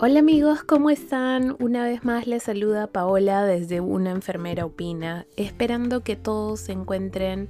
[0.00, 1.56] Hola amigos, ¿cómo están?
[1.58, 7.48] Una vez más les saluda Paola desde Una Enfermera Opina, esperando que todos se encuentren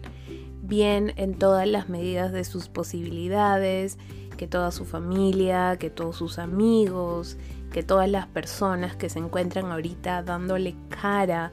[0.63, 3.99] bien en todas las medidas de sus posibilidades,
[4.39, 7.37] que toda su familia, que todos sus amigos,
[7.71, 11.53] que todas las personas que se encuentran ahorita dándole cara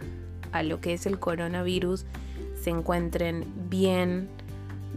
[0.53, 2.05] a lo que es el coronavirus
[2.53, 4.29] se encuentren bien,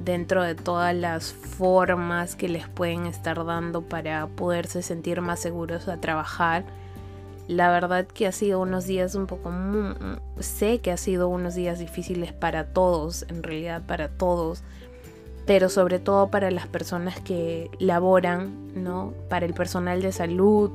[0.04, 5.88] dentro de todas las formas que les pueden estar dando para poderse sentir más seguros
[5.88, 6.64] a trabajar.
[7.46, 9.50] La verdad que ha sido unos días un poco...
[10.40, 14.62] Sé que ha sido unos días difíciles para todos, en realidad para todos,
[15.46, 19.14] pero sobre todo para las personas que laboran, ¿no?
[19.30, 20.70] Para el personal de salud,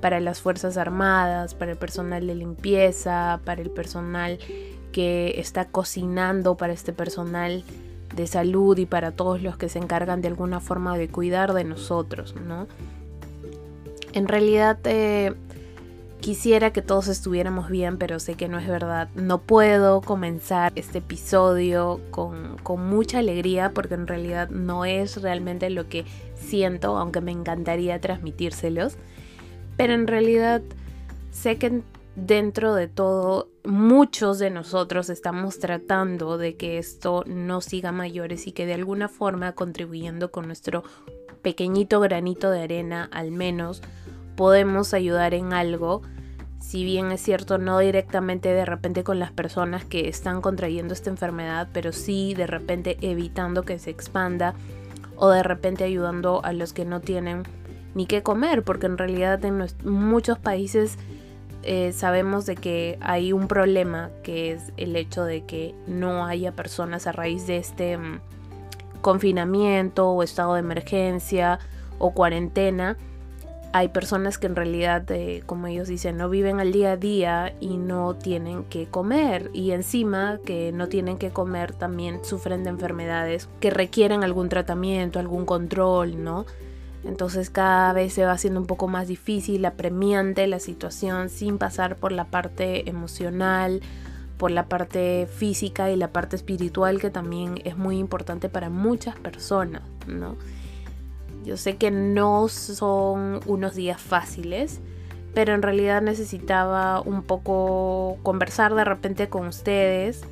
[0.00, 4.38] para las Fuerzas Armadas, para el personal de limpieza, para el personal
[4.92, 7.64] que está cocinando, para este personal
[8.18, 11.62] de salud y para todos los que se encargan de alguna forma de cuidar de
[11.62, 12.66] nosotros, ¿no?
[14.12, 15.34] En realidad eh,
[16.20, 19.08] quisiera que todos estuviéramos bien, pero sé que no es verdad.
[19.14, 25.70] No puedo comenzar este episodio con, con mucha alegría porque en realidad no es realmente
[25.70, 28.96] lo que siento, aunque me encantaría transmitírselos.
[29.76, 30.60] Pero en realidad
[31.30, 31.82] sé que
[32.26, 38.52] dentro de todo, muchos de nosotros estamos tratando de que esto no siga mayores y
[38.52, 40.84] que de alguna forma contribuyendo con nuestro
[41.42, 43.82] pequeñito granito de arena al menos
[44.36, 46.02] podemos ayudar en algo.
[46.60, 51.10] Si bien es cierto, no directamente de repente con las personas que están contrayendo esta
[51.10, 54.54] enfermedad, pero sí de repente evitando que se expanda
[55.16, 57.44] o de repente ayudando a los que no tienen
[57.94, 60.98] ni qué comer, porque en realidad en muchos países
[61.62, 66.52] eh, sabemos de que hay un problema que es el hecho de que no haya
[66.52, 68.20] personas a raíz de este mm,
[69.00, 71.58] confinamiento o estado de emergencia
[71.98, 72.96] o cuarentena.
[73.72, 77.54] Hay personas que en realidad, eh, como ellos dicen, no viven al día a día
[77.60, 79.50] y no tienen que comer.
[79.52, 85.18] Y encima que no tienen que comer también sufren de enfermedades que requieren algún tratamiento,
[85.18, 86.46] algún control, ¿no?
[87.04, 91.96] Entonces cada vez se va haciendo un poco más difícil, apremiante la situación sin pasar
[91.96, 93.80] por la parte emocional,
[94.36, 99.16] por la parte física y la parte espiritual que también es muy importante para muchas
[99.16, 100.36] personas, ¿no?
[101.44, 104.80] Yo sé que no son unos días fáciles,
[105.34, 110.22] pero en realidad necesitaba un poco conversar de repente con ustedes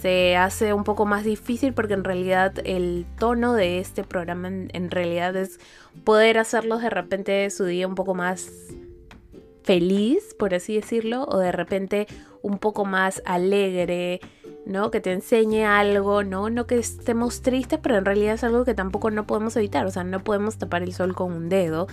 [0.00, 4.90] se hace un poco más difícil porque en realidad el tono de este programa en,
[4.90, 5.58] realidad es
[6.04, 8.48] poder hacerlos de repente su día un poco más
[9.64, 12.06] feliz, por así decirlo, o de repente
[12.42, 14.20] un poco más alegre,
[14.64, 14.90] ¿no?
[14.90, 16.48] Que te enseñe algo, ¿no?
[16.48, 19.90] No que estemos tristes, pero en realidad es algo que tampoco no podemos evitar, o
[19.90, 21.88] sea, no podemos tapar el sol con un dedo.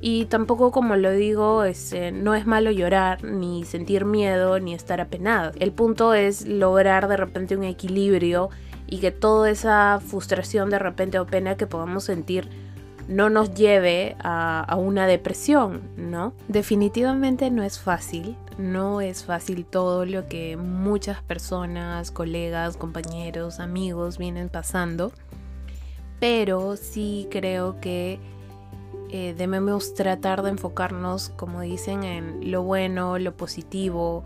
[0.00, 5.00] Y tampoco, como lo digo, este, no es malo llorar, ni sentir miedo, ni estar
[5.00, 5.52] apenado.
[5.58, 8.50] El punto es lograr de repente un equilibrio
[8.86, 12.48] y que toda esa frustración de repente o pena que podamos sentir
[13.08, 16.32] no nos lleve a, una depresión, ¿no?
[16.48, 24.18] Definitivamente no es fácil, no es fácil todo lo que muchas personas, colegas, compañeros, amigos
[24.18, 25.12] vienen pasando,
[26.18, 28.18] pero sí creo que
[29.16, 34.24] eh, debemos tratar de enfocarnos, como dicen, en lo bueno, lo positivo,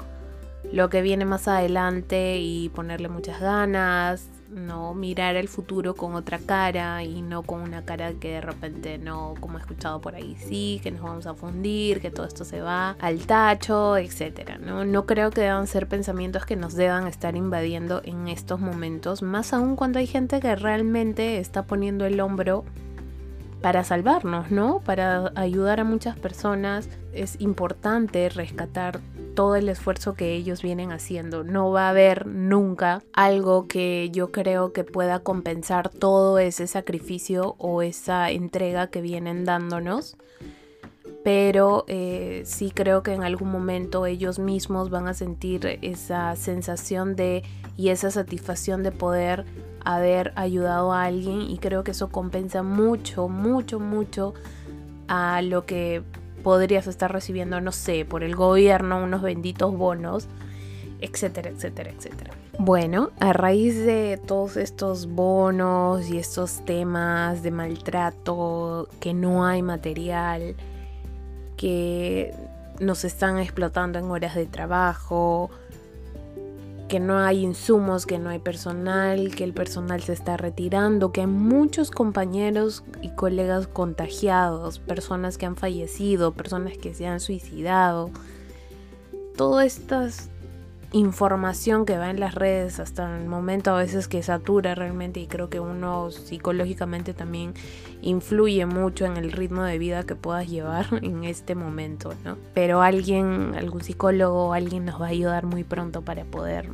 [0.73, 6.41] lo que viene más adelante y ponerle muchas ganas, no mirar el futuro con otra
[6.41, 10.37] cara y no con una cara que de repente no, como he escuchado por ahí,
[10.41, 14.59] sí, que nos vamos a fundir, que todo esto se va al tacho, etcétera.
[14.59, 14.85] ¿no?
[14.85, 19.53] no creo que deban ser pensamientos que nos deban estar invadiendo en estos momentos, más
[19.53, 22.65] aún cuando hay gente que realmente está poniendo el hombro
[23.61, 24.81] para salvarnos, ¿no?
[24.81, 26.89] Para ayudar a muchas personas.
[27.13, 29.01] Es importante rescatar
[29.35, 31.45] todo el esfuerzo que ellos vienen haciendo.
[31.45, 37.55] No va a haber nunca algo que yo creo que pueda compensar todo ese sacrificio
[37.59, 40.17] o esa entrega que vienen dándonos.
[41.23, 47.15] Pero eh, sí creo que en algún momento ellos mismos van a sentir esa sensación
[47.15, 47.43] de
[47.81, 49.47] y esa satisfacción de poder
[49.83, 54.35] haber ayudado a alguien y creo que eso compensa mucho, mucho, mucho
[55.09, 56.03] a lo que
[56.43, 60.29] podrías estar recibiendo, no sé, por el gobierno, unos benditos bonos,
[61.01, 62.35] etcétera, etcétera, etcétera.
[62.59, 69.63] Bueno, a raíz de todos estos bonos y estos temas de maltrato, que no hay
[69.63, 70.55] material,
[71.57, 72.35] que
[72.79, 75.51] nos están explotando en horas de trabajo,
[76.91, 81.21] que no hay insumos, que no hay personal, que el personal se está retirando, que
[81.21, 88.11] hay muchos compañeros y colegas contagiados, personas que han fallecido, personas que se han suicidado.
[89.37, 90.09] Toda esta
[90.93, 95.27] información que va en las redes hasta el momento a veces que satura realmente y
[95.27, 97.55] creo que uno psicológicamente también
[98.03, 102.37] influye mucho en el ritmo de vida que puedas llevar en este momento, ¿no?
[102.55, 106.69] Pero alguien, algún psicólogo, alguien nos va a ayudar muy pronto para poder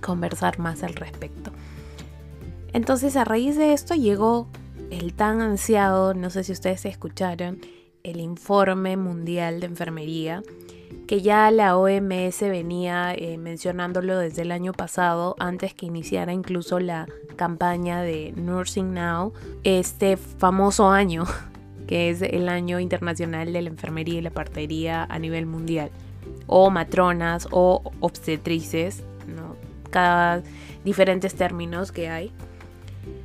[0.00, 1.52] conversar más al respecto.
[2.72, 4.48] Entonces a raíz de esto llegó
[4.90, 7.60] el tan ansiado, no sé si ustedes escucharon,
[8.02, 10.42] el informe mundial de enfermería,
[11.12, 16.80] que ya la OMS venía eh, mencionándolo desde el año pasado, antes que iniciara incluso
[16.80, 17.06] la
[17.36, 21.26] campaña de Nursing Now, este famoso año,
[21.86, 25.90] que es el año internacional de la enfermería y la partería a nivel mundial,
[26.46, 29.56] o matronas o obstetrices, ¿no?
[29.90, 30.42] cada
[30.82, 32.32] diferentes términos que hay.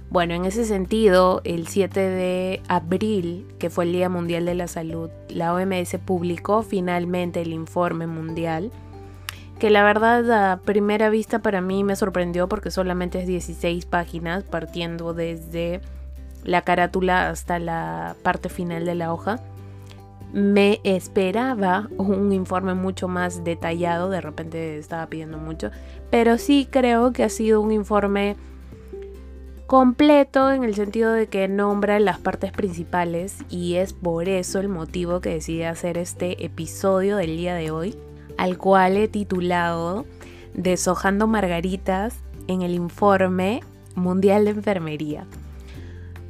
[0.09, 4.69] Bueno, en ese sentido, el 7 de abril, que fue el Día Mundial de la
[4.69, 8.71] Salud, la OMS publicó finalmente el informe mundial,
[9.59, 14.45] que la verdad a primera vista para mí me sorprendió porque solamente es 16 páginas,
[14.45, 15.81] partiendo desde
[16.45, 19.41] la carátula hasta la parte final de la hoja.
[20.31, 25.69] Me esperaba un informe mucho más detallado, de repente estaba pidiendo mucho,
[26.09, 28.37] pero sí creo que ha sido un informe
[29.67, 34.69] completo en el sentido de que nombra las partes principales y es por eso el
[34.69, 37.95] motivo que decidí hacer este episodio del día de hoy,
[38.37, 40.05] al cual he titulado
[40.53, 42.15] Deshojando Margaritas
[42.47, 43.59] en el informe
[43.93, 45.27] mundial de enfermería.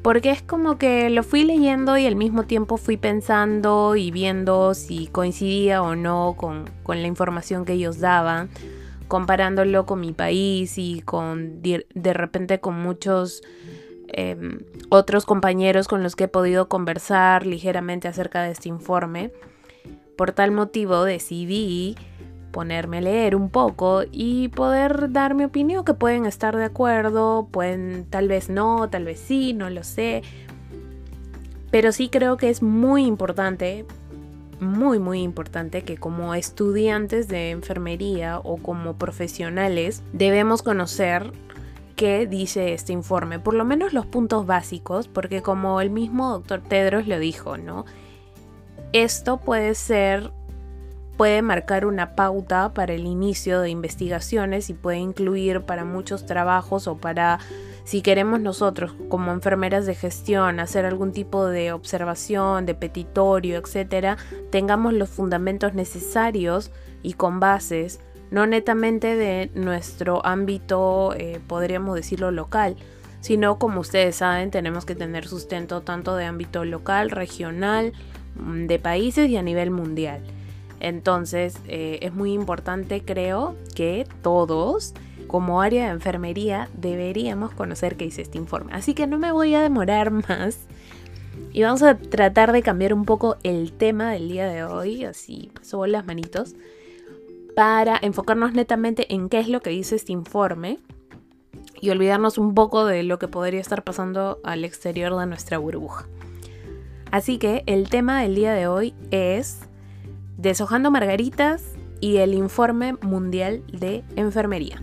[0.01, 4.73] Porque es como que lo fui leyendo y al mismo tiempo fui pensando y viendo
[4.73, 8.49] si coincidía o no con, con la información que ellos daban
[9.07, 13.41] comparándolo con mi país y con de repente con muchos
[14.07, 14.59] em,
[14.89, 19.31] otros compañeros con los que he podido conversar ligeramente acerca de este informe.
[20.15, 21.95] Por tal motivo decidí
[22.51, 27.47] ponerme a leer un poco y poder dar mi opinión, que pueden estar de acuerdo,
[27.51, 30.23] pueden tal vez no, tal vez sí, no lo sé.
[31.69, 33.85] Pero sí creo que es muy importante
[34.59, 41.31] muy muy importante que como estudiantes de enfermería o como profesionales debemos conocer
[41.95, 46.61] qué dice este informe, por lo menos los puntos básicos, porque como el mismo doctor
[46.61, 47.85] Tedros lo dijo, ¿no?
[48.93, 50.31] Esto puede ser
[51.17, 56.87] puede marcar una pauta para el inicio de investigaciones y puede incluir para muchos trabajos
[56.87, 57.39] o para
[57.87, 64.17] si queremos nosotros como enfermeras de gestión hacer algún tipo de observación, de petitorio, etcétera,
[64.49, 66.69] tengamos los fundamentos necesarios
[67.01, 72.75] y con bases, no netamente de nuestro ámbito, eh, podríamos decirlo local,
[73.21, 77.93] sino como ustedes saben, tenemos que tener sustento tanto de ámbito local, regional,
[78.35, 80.19] mm, de países y a nivel mundial.
[80.81, 84.93] Entonces, eh, es muy importante, creo, que todos
[85.27, 88.73] como área de enfermería deberíamos conocer qué dice este informe.
[88.73, 90.59] Así que no me voy a demorar más.
[91.53, 95.51] Y vamos a tratar de cambiar un poco el tema del día de hoy, así
[95.61, 96.55] subo las manitos,
[97.55, 100.79] para enfocarnos netamente en qué es lo que dice este informe
[101.79, 106.07] y olvidarnos un poco de lo que podría estar pasando al exterior de nuestra burbuja.
[107.11, 109.59] Así que el tema del día de hoy es
[110.37, 111.63] deshojando margaritas
[111.99, 114.81] y el informe mundial de enfermería.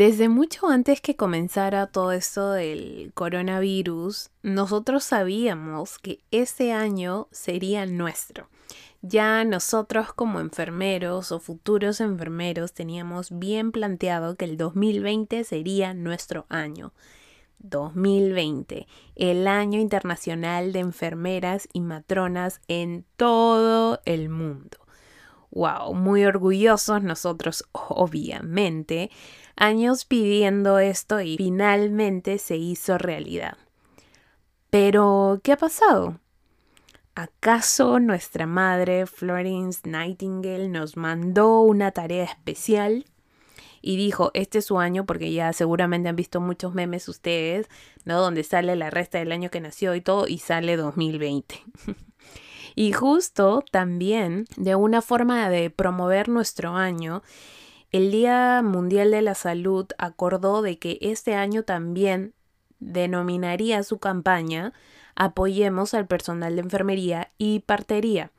[0.00, 7.84] Desde mucho antes que comenzara todo esto del coronavirus, nosotros sabíamos que ese año sería
[7.84, 8.48] nuestro.
[9.02, 16.46] Ya nosotros como enfermeros o futuros enfermeros teníamos bien planteado que el 2020 sería nuestro
[16.48, 16.94] año.
[17.58, 24.78] 2020, el año internacional de enfermeras y matronas en todo el mundo.
[25.50, 29.10] Wow, muy orgullosos nosotros, obviamente,
[29.56, 33.56] años pidiendo esto y finalmente se hizo realidad.
[34.70, 36.20] Pero, ¿qué ha pasado?
[37.16, 43.04] ¿Acaso nuestra madre Florence Nightingale nos mandó una tarea especial?
[43.82, 47.68] Y dijo, este es su año, porque ya seguramente han visto muchos memes ustedes,
[48.04, 48.20] ¿no?
[48.20, 51.64] Donde sale la resta del año que nació y todo, y sale 2020.
[52.76, 57.22] y justo también, de una forma de promover nuestro año,
[57.92, 62.34] el Día Mundial de la Salud acordó de que este año también
[62.78, 64.72] denominaría su campaña
[65.14, 68.30] Apoyemos al personal de enfermería y partería,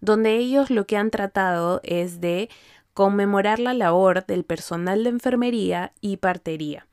[0.00, 2.50] donde ellos lo que han tratado es de
[2.92, 6.86] conmemorar la labor del personal de enfermería y partería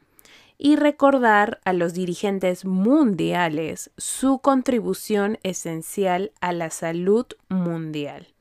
[0.58, 8.35] y recordar a los dirigentes mundiales su contribución esencial a la salud mundial.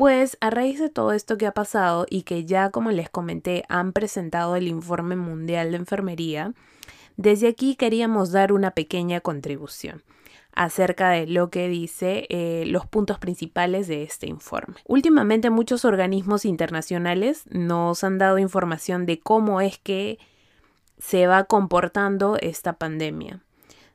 [0.00, 3.64] Pues a raíz de todo esto que ha pasado y que ya como les comenté
[3.68, 6.54] han presentado el informe mundial de enfermería,
[7.18, 10.02] desde aquí queríamos dar una pequeña contribución
[10.54, 14.76] acerca de lo que dice eh, los puntos principales de este informe.
[14.86, 20.18] Últimamente muchos organismos internacionales nos han dado información de cómo es que
[20.98, 23.42] se va comportando esta pandemia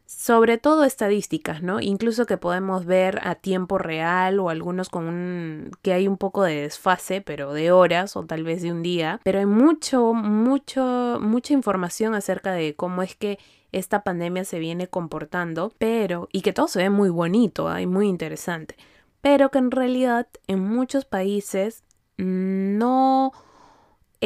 [0.06, 1.82] sobre todo estadísticas, ¿no?
[1.82, 6.44] Incluso que podemos ver a tiempo real o algunos con un que hay un poco
[6.44, 11.18] de desfase, pero de horas o tal vez de un día, pero hay mucho mucho
[11.22, 13.40] mucha información acerca de cómo es que
[13.72, 17.82] esta pandemia se viene comportando, pero y que todo se ve muy bonito ¿eh?
[17.82, 18.76] y muy interesante,
[19.22, 21.84] pero que en realidad en muchos países
[22.18, 23.34] no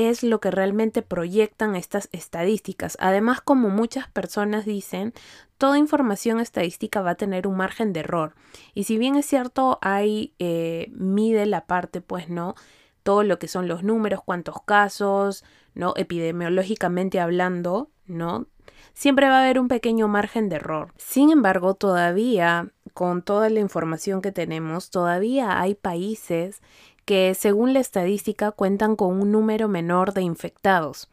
[0.07, 2.95] es lo que realmente proyectan estas estadísticas.
[3.01, 5.13] Además, como muchas personas dicen,
[5.57, 8.33] toda información estadística va a tener un margen de error.
[8.73, 12.55] Y si bien es cierto, hay, eh, mide la parte, pues, ¿no?
[13.03, 15.93] Todo lo que son los números, cuántos casos, ¿no?
[15.97, 18.47] Epidemiológicamente hablando, ¿no?
[18.93, 20.93] Siempre va a haber un pequeño margen de error.
[20.97, 26.61] Sin embargo, todavía, con toda la información que tenemos, todavía hay países
[27.09, 31.09] que según la estadística cuentan con un número menor de infectados.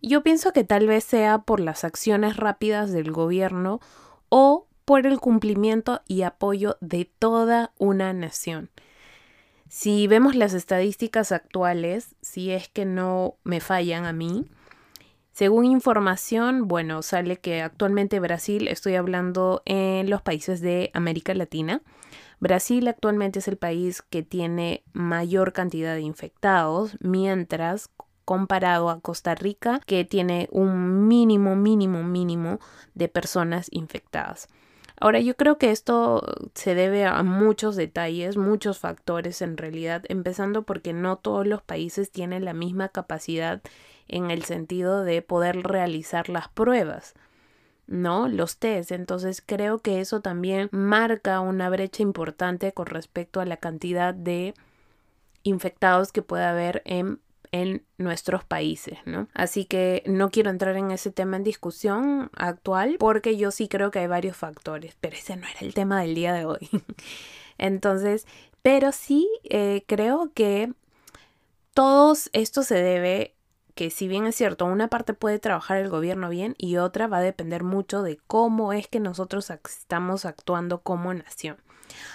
[0.00, 3.80] Yo pienso que tal vez sea por las acciones rápidas del gobierno
[4.28, 8.70] o por el cumplimiento y apoyo de toda una nación.
[9.68, 14.46] Si vemos las estadísticas actuales, si es que no me fallan a mí,
[15.32, 21.82] según información, bueno, sale que actualmente Brasil, estoy hablando en los países de América Latina,
[22.40, 27.90] Brasil actualmente es el país que tiene mayor cantidad de infectados, mientras
[28.24, 32.58] comparado a Costa Rica, que tiene un mínimo, mínimo, mínimo
[32.94, 34.48] de personas infectadas.
[34.98, 36.22] Ahora, yo creo que esto
[36.54, 42.10] se debe a muchos detalles, muchos factores en realidad, empezando porque no todos los países
[42.10, 43.62] tienen la misma capacidad
[44.08, 47.14] en el sentido de poder realizar las pruebas.
[47.90, 48.28] ¿No?
[48.28, 48.92] Los test.
[48.92, 54.54] Entonces creo que eso también marca una brecha importante con respecto a la cantidad de
[55.42, 57.20] infectados que puede haber en,
[57.50, 59.28] en nuestros países, ¿no?
[59.34, 63.90] Así que no quiero entrar en ese tema en discusión actual porque yo sí creo
[63.90, 66.70] que hay varios factores, pero ese no era el tema del día de hoy.
[67.58, 68.26] Entonces,
[68.62, 70.72] pero sí eh, creo que
[71.74, 73.34] todo esto se debe
[73.74, 77.18] que si bien es cierto, una parte puede trabajar el gobierno bien y otra va
[77.18, 81.56] a depender mucho de cómo es que nosotros estamos actuando como nación.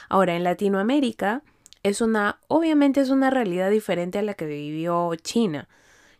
[0.10, 1.44] Ahora, en Latinoamérica
[1.84, 5.68] es una, obviamente es una realidad diferente a la que vivió China.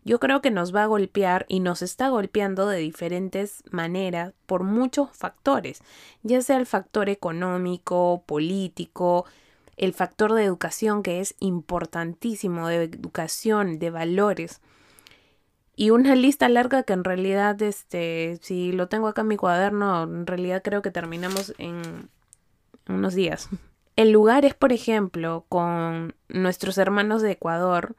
[0.04, 4.62] Yo creo que nos va a golpear y nos está golpeando de diferentes maneras por
[4.62, 5.82] muchos factores,
[6.22, 9.26] ya sea el factor económico, político,
[9.78, 14.62] el factor de educación que es importantísimo, de educación, de valores
[15.76, 20.04] y una lista larga que en realidad, este, si lo tengo acá en mi cuaderno,
[20.04, 22.10] en realidad creo que terminamos en
[22.88, 23.50] unos días.
[23.98, 27.96] En lugares, por ejemplo, con nuestros hermanos de Ecuador,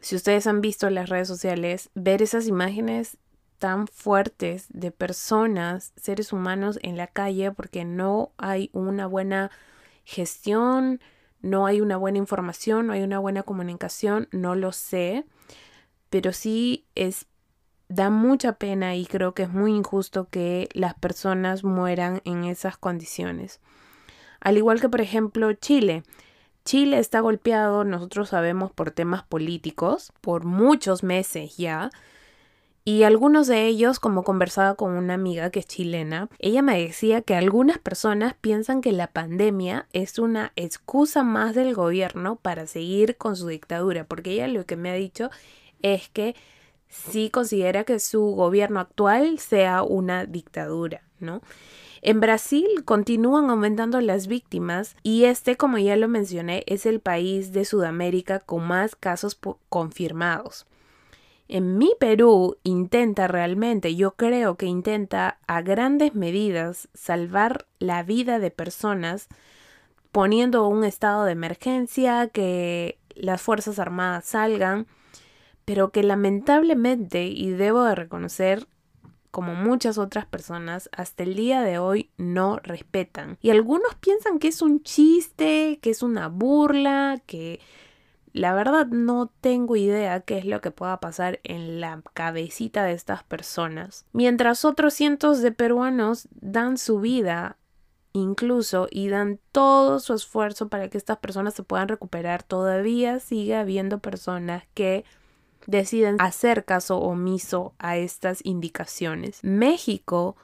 [0.00, 3.18] si ustedes han visto en las redes sociales, ver esas imágenes
[3.58, 9.50] tan fuertes de personas, seres humanos en la calle, porque no hay una buena
[10.04, 11.00] gestión,
[11.42, 15.24] no hay una buena información, no hay una buena comunicación, no lo sé
[16.10, 17.26] pero sí es
[17.88, 22.76] da mucha pena y creo que es muy injusto que las personas mueran en esas
[22.76, 23.60] condiciones.
[24.40, 26.04] Al igual que por ejemplo Chile.
[26.64, 31.90] Chile está golpeado, nosotros sabemos, por temas políticos, por muchos meses ya.
[32.84, 37.22] Y algunos de ellos, como conversaba con una amiga que es chilena, ella me decía
[37.22, 43.16] que algunas personas piensan que la pandemia es una excusa más del gobierno para seguir
[43.16, 45.30] con su dictadura, porque ella lo que me ha dicho
[45.82, 46.34] es que
[46.88, 51.40] sí considera que su gobierno actual sea una dictadura, ¿no?
[52.02, 57.52] En Brasil continúan aumentando las víctimas y este, como ya lo mencioné, es el país
[57.52, 60.66] de Sudamérica con más casos confirmados.
[61.46, 68.38] En mi Perú intenta realmente, yo creo que intenta a grandes medidas salvar la vida
[68.38, 69.28] de personas
[70.12, 74.86] poniendo un estado de emergencia, que las Fuerzas Armadas salgan,
[75.64, 78.66] pero que lamentablemente, y debo de reconocer
[79.30, 83.38] como muchas otras personas, hasta el día de hoy no respetan.
[83.40, 87.60] Y algunos piensan que es un chiste, que es una burla, que
[88.32, 92.92] la verdad no tengo idea qué es lo que pueda pasar en la cabecita de
[92.92, 94.04] estas personas.
[94.12, 97.56] Mientras otros cientos de peruanos dan su vida
[98.12, 103.54] incluso y dan todo su esfuerzo para que estas personas se puedan recuperar, todavía sigue
[103.54, 105.04] habiendo personas que
[105.66, 109.40] deciden hacer caso omiso a estas indicaciones.
[109.42, 110.36] México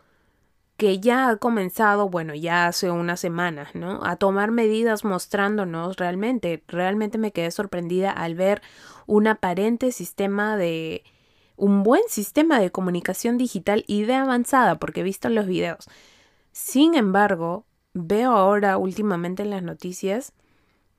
[0.76, 4.04] que ya ha comenzado, bueno, ya hace unas semanas, ¿no?
[4.04, 8.61] A tomar medidas mostrándonos realmente, realmente me quedé sorprendida al ver
[9.06, 11.02] un aparente sistema de,
[11.56, 15.88] un buen sistema de comunicación digital y de avanzada, porque he visto los videos.
[16.52, 20.35] Sin embargo, veo ahora últimamente en las noticias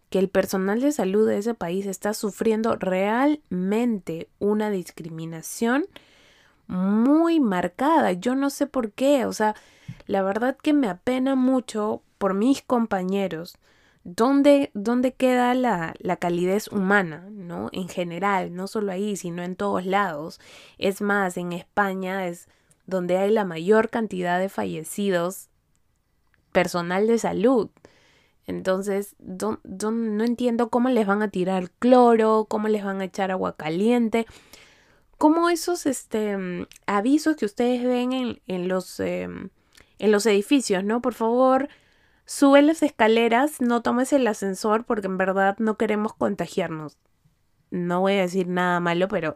[0.10, 5.86] que el personal de salud de ese país está sufriendo realmente una discriminación
[6.68, 8.14] muy marcada.
[8.14, 9.56] Yo no sé por qué, o sea,
[10.06, 13.58] la verdad que me apena mucho por mis compañeros.
[14.04, 17.68] ¿Dónde, dónde queda la, la calidez humana, ¿no?
[17.74, 20.40] En general, no solo ahí, sino en todos lados.
[20.78, 22.48] Es más, en España es
[22.86, 25.50] donde hay la mayor cantidad de fallecidos
[26.54, 27.70] personal de salud.
[28.48, 33.56] Entonces, no entiendo cómo les van a tirar cloro, cómo les van a echar agua
[33.56, 34.26] caliente
[35.18, 39.50] como esos este, mm, avisos que ustedes ven en, en los, em,
[40.00, 41.02] en los edificios, ¿no?
[41.02, 41.70] Por favor,
[42.26, 46.98] sube las escaleras, no tomes el ascensor porque en verdad no queremos contagiarnos.
[47.72, 49.36] No voy a decir nada malo, pero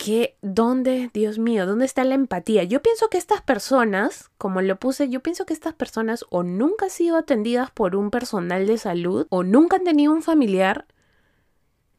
[0.00, 0.38] ¿qué?
[0.40, 2.64] ¿Dónde, Dios mío, dónde está la empatía?
[2.64, 6.86] Yo pienso que estas personas, como lo puse, yo pienso que estas personas o nunca
[6.86, 10.86] han sido atendidas por un personal de salud o nunca han tenido un familiar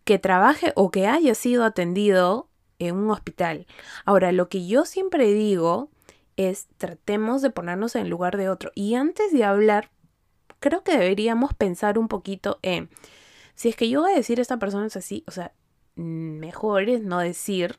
[0.04, 3.68] que trabaje o que haya sido atendido en un hospital.
[4.04, 5.92] Ahora, lo que yo siempre digo
[6.38, 8.72] es tratemos de ponernos en lugar de otro.
[8.74, 9.92] Y antes de hablar,
[10.60, 12.90] creo que deberíamos pensar un poquito en,
[13.54, 15.54] si es que yo voy a decir esta persona es así, o sea,
[15.94, 17.78] mejor es no decir.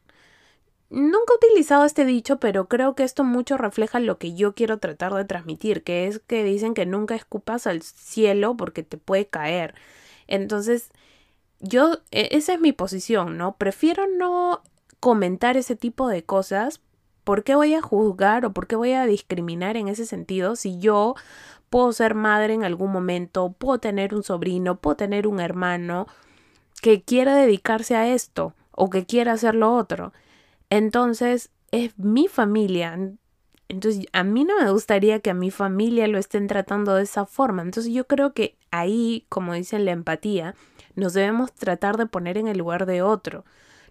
[0.92, 4.78] Nunca he utilizado este dicho, pero creo que esto mucho refleja lo que yo quiero
[4.78, 9.26] tratar de transmitir, que es que dicen que nunca escupas al cielo porque te puede
[9.26, 9.74] caer.
[10.26, 10.90] Entonces,
[11.60, 13.56] yo, e, esa es mi posición, ¿no?
[13.56, 14.60] Prefiero no
[15.00, 16.82] comentar ese tipo de cosas.
[17.24, 20.78] ¿Por qué voy a juzgar o por qué voy a discriminar en ese sentido si
[20.78, 21.14] yo
[21.70, 26.06] puedo ser madre en algún momento, puedo tener un sobrino, puedo tener un hermano
[26.82, 30.12] que quiera dedicarse a esto o que quiera hacer lo otro?
[30.72, 32.98] Entonces, es mi familia.
[33.68, 37.26] Entonces, a mí no me gustaría que a mi familia lo estén tratando de esa
[37.26, 37.60] forma.
[37.60, 40.54] Entonces, yo creo que ahí, como dicen, la empatía
[40.94, 43.44] nos debemos tratar de poner en el lugar de otro.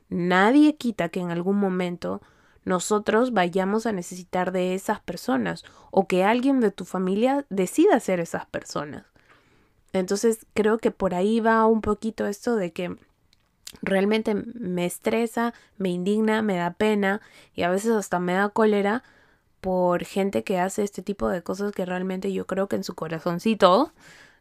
[0.10, 2.20] Nadie quita que en algún momento
[2.65, 8.20] nosotros vayamos a necesitar de esas personas o que alguien de tu familia decida ser
[8.20, 9.06] esas personas.
[9.94, 12.98] Entonces creo que por ahí va un poquito esto de que
[13.81, 17.21] realmente me estresa, me indigna, me da pena
[17.53, 19.03] y a veces hasta me da cólera
[19.62, 22.95] por gente que hace este tipo de cosas que realmente yo creo que en su
[22.95, 23.93] corazoncito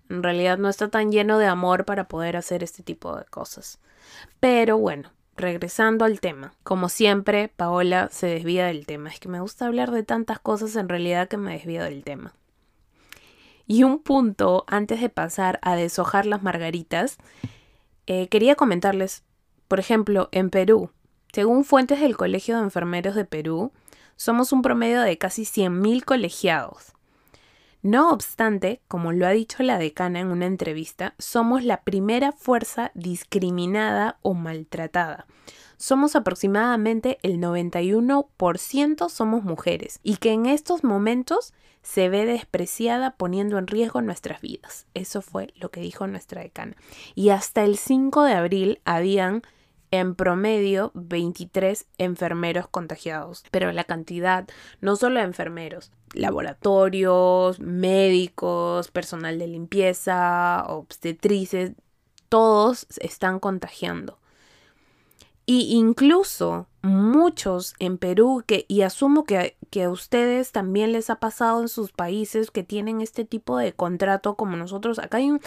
[0.09, 3.79] en realidad no está tan lleno de amor para poder hacer este tipo de cosas.
[4.41, 6.53] Pero bueno, regresando al tema.
[6.63, 9.11] Como siempre, Paola se desvía del tema.
[9.11, 12.35] Es que me gusta hablar de tantas cosas en realidad que me desvío del tema.
[13.67, 17.19] Y un punto antes de pasar a deshojar las margaritas,
[18.13, 19.23] eh, quería comentarles,
[19.69, 20.91] por ejemplo, en Perú,
[21.33, 23.71] según fuentes del Colegio de Enfermeros de Perú,
[24.17, 26.93] somos un promedio de casi 100.000 colegiados.
[27.83, 32.91] No obstante, como lo ha dicho la decana en una entrevista, somos la primera fuerza
[32.95, 35.27] discriminada o maltratada.
[35.81, 43.57] Somos aproximadamente el 91% somos mujeres y que en estos momentos se ve despreciada poniendo
[43.57, 44.87] en riesgo nuestras vidas.
[44.93, 46.77] Eso fue lo que dijo nuestra decana.
[47.15, 49.41] Y hasta el 5 de abril habían
[49.91, 53.45] en promedio 23 enfermeros contagiados.
[53.51, 54.47] Pero la cantidad,
[54.83, 61.73] no solo de enfermeros, laboratorios, médicos, personal de limpieza, obstetrices,
[62.29, 64.20] todos están contagiando.
[65.53, 71.19] Y incluso muchos en Perú, que, y asumo que, que, a ustedes también les ha
[71.19, 75.01] pasado en sus países que tienen este tipo de contrato como nosotros.
[75.01, 75.41] Acá hay un,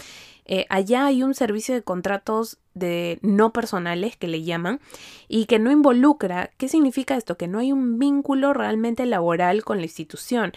[0.46, 4.78] Eh, allá hay un servicio de contratos de no personales que le llaman
[5.26, 7.38] y que no involucra, ¿qué significa esto?
[7.38, 10.52] Que no hay un vínculo realmente laboral con la institución.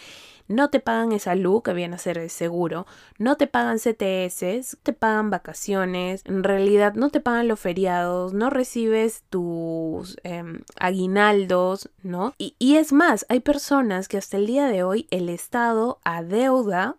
[0.47, 2.85] No te pagan esa luz que viene a ser el seguro,
[3.17, 8.49] no te pagan CTS, te pagan vacaciones, en realidad no te pagan los feriados, no
[8.49, 12.33] recibes tus em, aguinaldos, ¿no?
[12.37, 16.95] Y, y es más, hay personas que hasta el día de hoy el Estado adeuda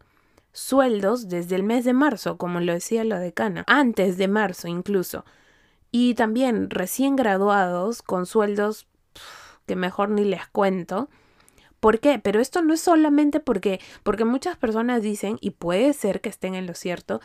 [0.53, 5.25] sueldos desde el mes de marzo, como lo decía la decana, antes de marzo incluso.
[5.91, 8.87] Y también recién graduados con sueldos
[9.67, 11.09] que mejor ni les cuento.
[11.81, 12.19] ¿Por qué?
[12.19, 16.55] Pero esto no es solamente porque, porque muchas personas dicen, y puede ser que estén
[16.55, 17.21] en lo cierto,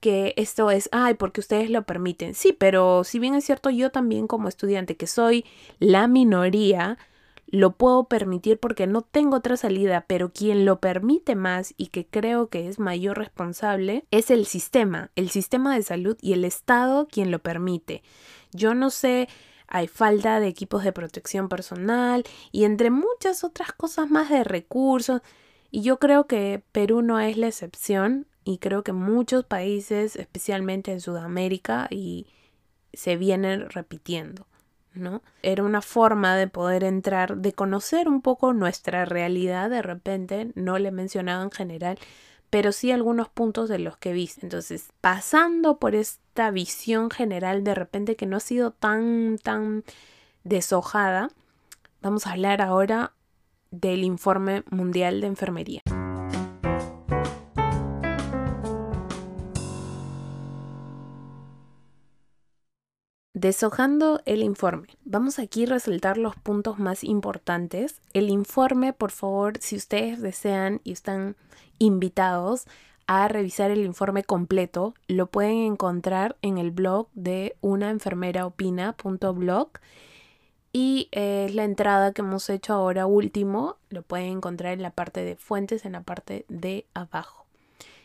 [0.00, 2.34] que esto es, ay, porque ustedes lo permiten.
[2.34, 5.44] Sí, pero si bien es cierto, yo también como estudiante, que soy
[5.78, 6.98] la minoría,
[7.50, 12.06] lo puedo permitir porque no tengo otra salida, pero quien lo permite más y que
[12.06, 17.08] creo que es mayor responsable es el sistema, el sistema de salud y el Estado
[17.10, 18.02] quien lo permite.
[18.52, 19.28] Yo no sé,
[19.68, 25.20] hay falta de equipos de protección personal y entre muchas otras cosas más de recursos.
[25.70, 30.90] Y yo creo que Perú no es la excepción y creo que muchos países, especialmente
[30.90, 32.26] en Sudamérica, y
[32.94, 34.46] se vienen repitiendo.
[34.94, 35.22] ¿no?
[35.42, 40.78] Era una forma de poder entrar, de conocer un poco nuestra realidad de repente, no
[40.78, 41.98] le he mencionado en general,
[42.50, 44.30] pero sí algunos puntos de los que vi.
[44.40, 45.94] Entonces, pasando por
[46.50, 49.84] visión general de repente que no ha sido tan, tan
[50.44, 51.30] deshojada,
[52.00, 53.12] vamos a hablar ahora
[53.70, 55.82] del informe mundial de enfermería.
[63.34, 64.88] Deshojando el informe.
[65.04, 68.00] Vamos aquí a resaltar los puntos más importantes.
[68.12, 71.36] El informe, por favor, si ustedes desean y están
[71.78, 72.66] invitados
[73.08, 79.70] a revisar el informe completo, lo pueden encontrar en el blog de unaenfermeraopina.blog
[80.72, 83.78] y eh, es la entrada que hemos hecho ahora último.
[83.88, 87.46] Lo pueden encontrar en la parte de fuentes, en la parte de abajo.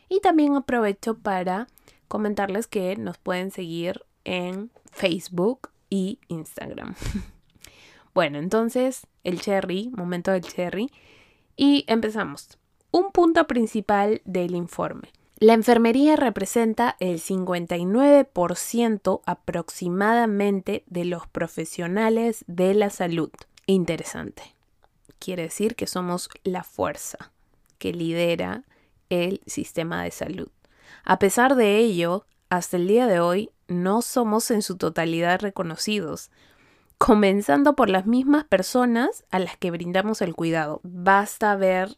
[0.07, 1.67] Y también aprovecho para
[2.07, 6.95] comentarles que nos pueden seguir en Facebook y Instagram.
[8.13, 10.89] bueno, entonces el cherry, momento del cherry.
[11.57, 12.57] Y empezamos.
[12.95, 15.11] Un punto principal del informe.
[15.39, 23.31] La enfermería representa el 59% aproximadamente de los profesionales de la salud.
[23.65, 24.43] Interesante.
[25.17, 27.31] Quiere decir que somos la fuerza
[27.79, 28.61] que lidera
[29.09, 30.49] el sistema de salud.
[31.03, 36.29] A pesar de ello, hasta el día de hoy no somos en su totalidad reconocidos,
[36.99, 40.79] comenzando por las mismas personas a las que brindamos el cuidado.
[40.83, 41.97] Basta ver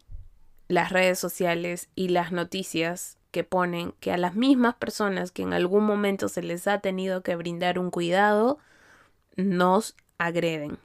[0.68, 5.54] las redes sociales y las noticias que ponen que a las mismas personas que en
[5.54, 8.60] algún momento se les ha tenido que brindar un cuidado,
[9.36, 10.78] nos agreden.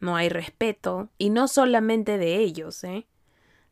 [0.00, 3.06] No hay respeto, y no solamente de ellos, ¿eh?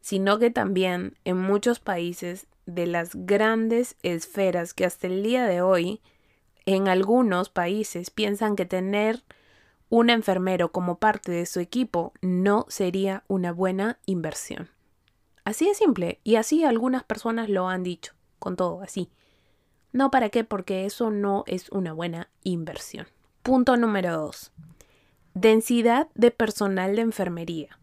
[0.00, 5.62] sino que también en muchos países de las grandes esferas que hasta el día de
[5.62, 6.00] hoy
[6.64, 9.24] en algunos países piensan que tener
[9.88, 14.76] un enfermero como parte de su equipo no sería una buena inversión.
[15.46, 19.11] Así de simple, y así algunas personas lo han dicho, con todo así.
[19.92, 23.06] No para qué, porque eso no es una buena inversión.
[23.44, 24.50] Punto número 2.
[25.35, 27.78] Densidad de personal de enfermería.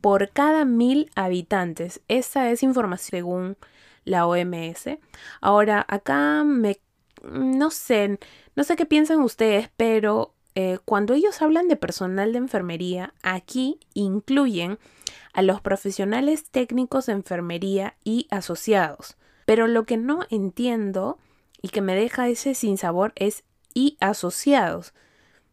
[0.00, 3.56] Por cada mil habitantes, esta es información según
[4.04, 4.98] la OMS.
[5.40, 6.78] Ahora, acá me,
[7.24, 8.20] no sé,
[8.54, 13.80] no sé qué piensan ustedes, pero eh, cuando ellos hablan de personal de enfermería, aquí
[13.94, 14.78] incluyen
[15.34, 19.16] a los profesionales técnicos de enfermería y asociados.
[19.44, 21.18] Pero lo que no entiendo
[21.60, 23.44] y que me deja ese sinsabor es
[23.74, 24.94] y asociados,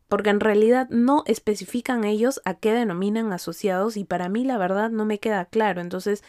[0.07, 4.91] porque en realidad no especifican ellos a qué denominan asociados y para mí la verdad
[4.91, 5.81] no me queda claro.
[5.81, 6.23] Entonces,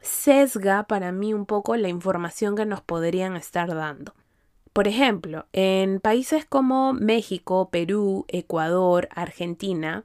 [0.00, 4.14] sesga para mí un poco la información que nos podrían estar dando.
[4.72, 10.04] Por ejemplo, en países como México, Perú, Ecuador, Argentina,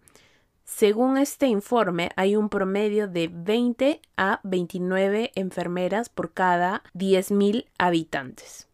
[0.65, 8.67] según este informe hay un promedio de 20 a 29 enfermeras por cada 10.000 habitantes.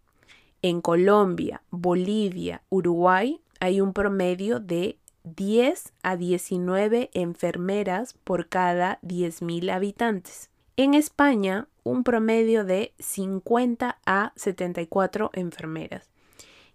[0.61, 9.71] En Colombia, Bolivia, Uruguay hay un promedio de 10 a 19 enfermeras por cada 10.000
[9.71, 10.49] habitantes.
[10.77, 16.09] En España, un promedio de 50 a 74 enfermeras.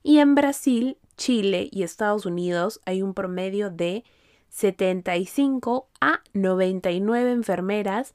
[0.03, 4.05] Y en Brasil, Chile y Estados Unidos hay un promedio de
[4.55, 8.15] 75 a 99 enfermeras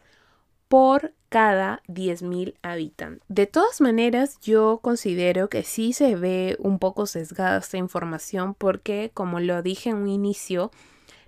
[0.69, 3.21] por cada 10.000 habitantes.
[3.28, 9.12] De todas maneras, yo considero que sí se ve un poco sesgada esta información porque,
[9.13, 10.71] como lo dije en un inicio,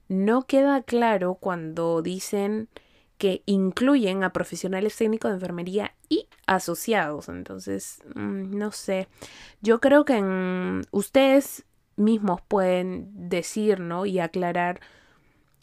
[0.07, 2.69] no queda claro cuando dicen
[3.17, 7.27] que incluyen a profesionales técnicos de enfermería y asociados.
[7.27, 9.09] Entonces, mm, no sé,
[9.61, 11.65] yo creo que ustedes
[11.97, 14.05] mismos pueden decir, ¿no?
[14.05, 14.79] Y aclarar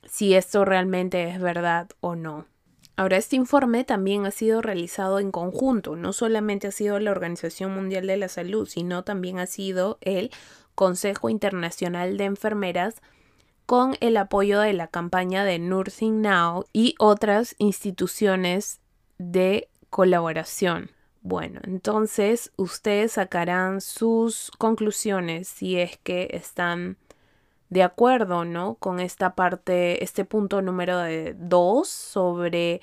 [0.05, 2.47] si esto realmente es verdad o no.
[2.97, 7.73] Ahora, este informe también ha sido realizado en conjunto, no solamente ha sido la Organización
[7.73, 10.31] Mundial de la Salud, sino también ha sido el
[10.75, 12.97] Consejo Internacional de Enfermeras
[13.67, 18.81] con el apoyo de la campaña de Nursing Now y otras instituciones
[19.19, 20.91] de colaboración.
[21.21, 26.97] Bueno, entonces ustedes sacarán sus conclusiones si es que están
[27.71, 28.77] de acuerdo, ¿no?
[28.77, 30.99] Con esta parte, este punto número
[31.37, 32.81] 2 sobre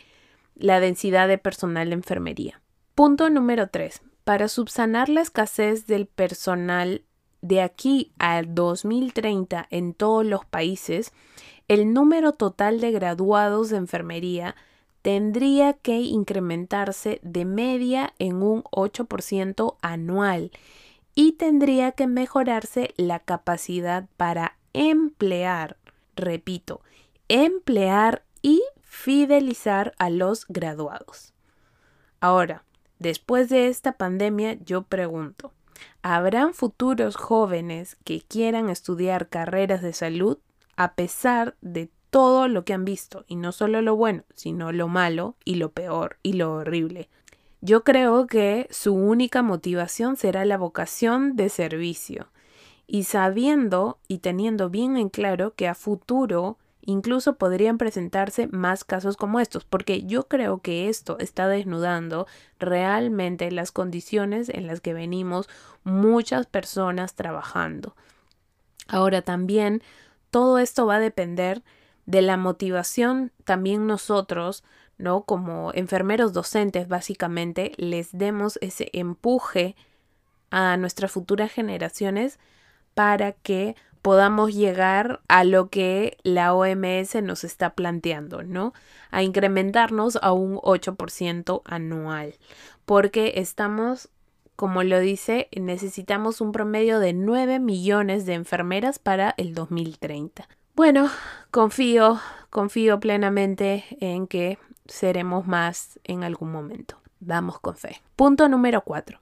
[0.56, 2.62] la densidad de personal de enfermería.
[2.94, 4.02] Punto número 3.
[4.24, 7.04] Para subsanar la escasez del personal
[7.42, 11.12] de aquí al 2030 en todos los países,
[11.68, 14.56] el número total de graduados de enfermería
[15.02, 20.52] tendría que incrementarse de media en un 8% anual
[21.14, 25.78] y tendría que mejorarse la capacidad para emplear,
[26.16, 26.82] repito,
[27.30, 31.34] emplear y fidelizar a los graduados.
[32.20, 32.66] Ahora,
[33.00, 35.54] después de esta pandemia, yo pregunto,
[36.02, 40.38] ¿habrán futuros jóvenes que quieran estudiar carreras de salud
[40.76, 43.24] a pesar de todo lo que han visto?
[43.28, 47.10] Y no solo lo bueno, sino lo malo y lo peor y lo horrible.
[47.62, 52.28] Yo creo que su única motivación será la vocación de servicio
[52.88, 59.18] y sabiendo y teniendo bien en claro que a futuro incluso podrían presentarse más casos
[59.18, 62.28] como estos, porque yo creo que esto está desnudando
[62.60, 65.50] realmente las condiciones en las que venimos
[65.84, 67.96] muchas personas trabajando.
[68.88, 69.82] Ahora también
[70.30, 71.64] todo esto va a depender
[72.06, 74.64] de la motivación también nosotros,
[74.98, 75.24] ¿no?
[75.24, 79.76] Como enfermeros docentes básicamente les demos ese empuje
[80.52, 82.40] a nuestras futuras generaciones
[82.96, 88.74] para que podamos llegar a lo que la OMS nos está planteando, ¿no?
[89.10, 92.36] A incrementarnos a un 8% anual,
[92.86, 94.10] porque estamos,
[94.56, 100.48] como lo dice, necesitamos un promedio de 9 millones de enfermeras para el 2030.
[100.76, 101.10] Bueno,
[101.52, 102.20] confío,
[102.52, 106.98] confío plenamente en que seremos más en algún momento.
[107.20, 108.02] Vamos con fe.
[108.16, 109.20] Punto número 4.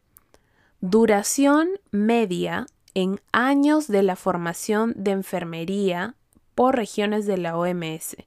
[0.82, 6.16] Duración media en años de la formación de enfermería
[6.56, 8.18] por regiones de la OMS.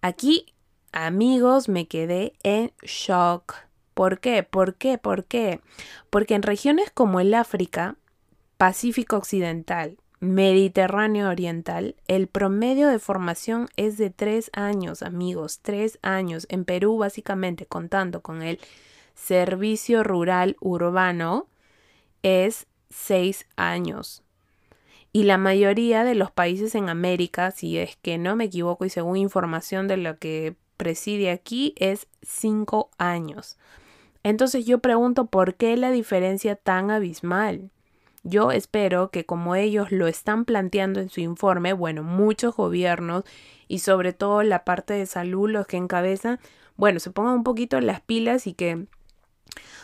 [0.00, 0.46] Aquí,
[0.92, 3.54] amigos, me quedé en shock.
[3.94, 4.42] ¿Por qué?
[4.42, 4.98] ¿Por qué?
[4.98, 5.60] ¿Por qué?
[6.08, 7.96] Porque en regiones como el África,
[8.56, 16.46] Pacífico Occidental, Mediterráneo Oriental, el promedio de formación es de tres años, amigos, tres años.
[16.50, 18.60] En Perú, básicamente, contando con el
[19.14, 21.46] servicio rural urbano,
[22.22, 24.22] es seis años.
[25.12, 28.90] Y la mayoría de los países en América, si es que no me equivoco y
[28.90, 33.58] según información de lo que preside aquí, es cinco años.
[34.22, 37.70] Entonces yo pregunto por qué la diferencia tan abismal.
[38.22, 43.24] Yo espero que como ellos lo están planteando en su informe, bueno, muchos gobiernos
[43.66, 46.38] y sobre todo la parte de salud, los que encabezan,
[46.76, 48.86] bueno, se pongan un poquito las pilas y que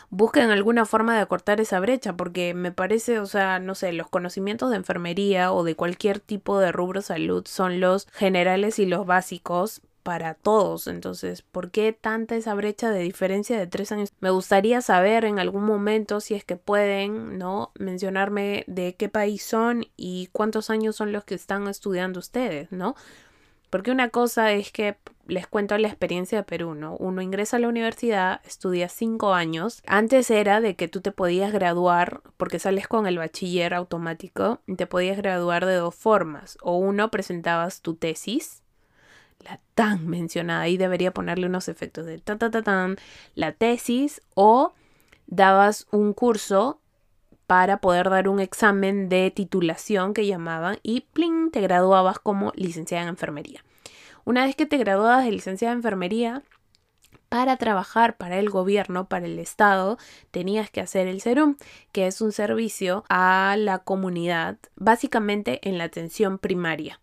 [0.09, 4.09] busquen alguna forma de acortar esa brecha, porque me parece, o sea, no sé, los
[4.09, 9.05] conocimientos de enfermería o de cualquier tipo de rubro salud son los generales y los
[9.05, 10.87] básicos para todos.
[10.87, 14.13] Entonces, ¿por qué tanta esa brecha de diferencia de tres años?
[14.21, 17.73] Me gustaría saber en algún momento si es que pueden, ¿no?
[17.77, 22.95] Mencionarme de qué país son y cuántos años son los que están estudiando ustedes, ¿no?
[23.69, 26.95] Porque una cosa es que les cuento la experiencia de Perú, ¿no?
[26.95, 29.81] Uno ingresa a la universidad, estudia cinco años.
[29.85, 34.75] Antes era de que tú te podías graduar, porque sales con el bachiller automático, y
[34.75, 36.57] te podías graduar de dos formas.
[36.61, 38.63] O uno, presentabas tu tesis,
[39.39, 42.95] la tan mencionada, ahí debería ponerle unos efectos de ta ta ta tan,
[43.35, 44.73] la tesis, o
[45.27, 46.79] dabas un curso
[47.47, 51.49] para poder dar un examen de titulación que llamaban y ¡pling!
[51.49, 53.63] te graduabas como licenciada en enfermería.
[54.25, 56.43] Una vez que te graduabas de licenciada en enfermería,
[57.29, 59.97] para trabajar para el gobierno, para el Estado,
[60.31, 61.57] tenías que hacer el SERUM,
[61.91, 66.99] que es un servicio a la comunidad, básicamente en la atención primaria.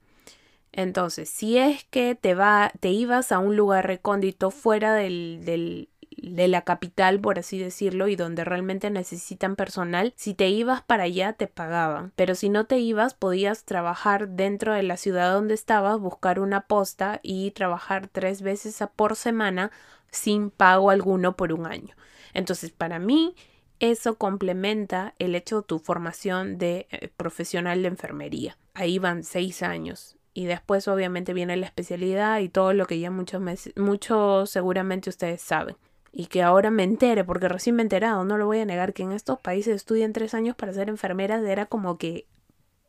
[0.73, 5.89] Entonces, si es que te, va, te ibas a un lugar recóndito fuera del, del,
[6.31, 11.05] de la capital, por así decirlo, y donde realmente necesitan personal, si te ibas para
[11.05, 15.55] allá te pagaban, pero si no te ibas podías trabajar dentro de la ciudad donde
[15.55, 19.71] estabas, buscar una posta y trabajar tres veces por semana
[20.11, 21.95] sin pago alguno por un año.
[22.33, 23.35] Entonces, para mí,
[23.81, 28.59] eso complementa el hecho de tu formación de eh, profesional de enfermería.
[28.75, 30.17] Ahí van seis años.
[30.33, 33.41] Y después obviamente viene la especialidad y todo lo que ya muchos,
[33.77, 35.77] muchos seguramente ustedes saben
[36.17, 38.93] y que ahora me entere, porque recién me he enterado, no lo voy a negar,
[38.93, 42.29] que en estos países estudian tres años para ser enfermeras, era como que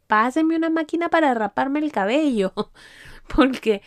[0.05, 2.53] pásenme una máquina para raparme el cabello,
[3.35, 3.81] porque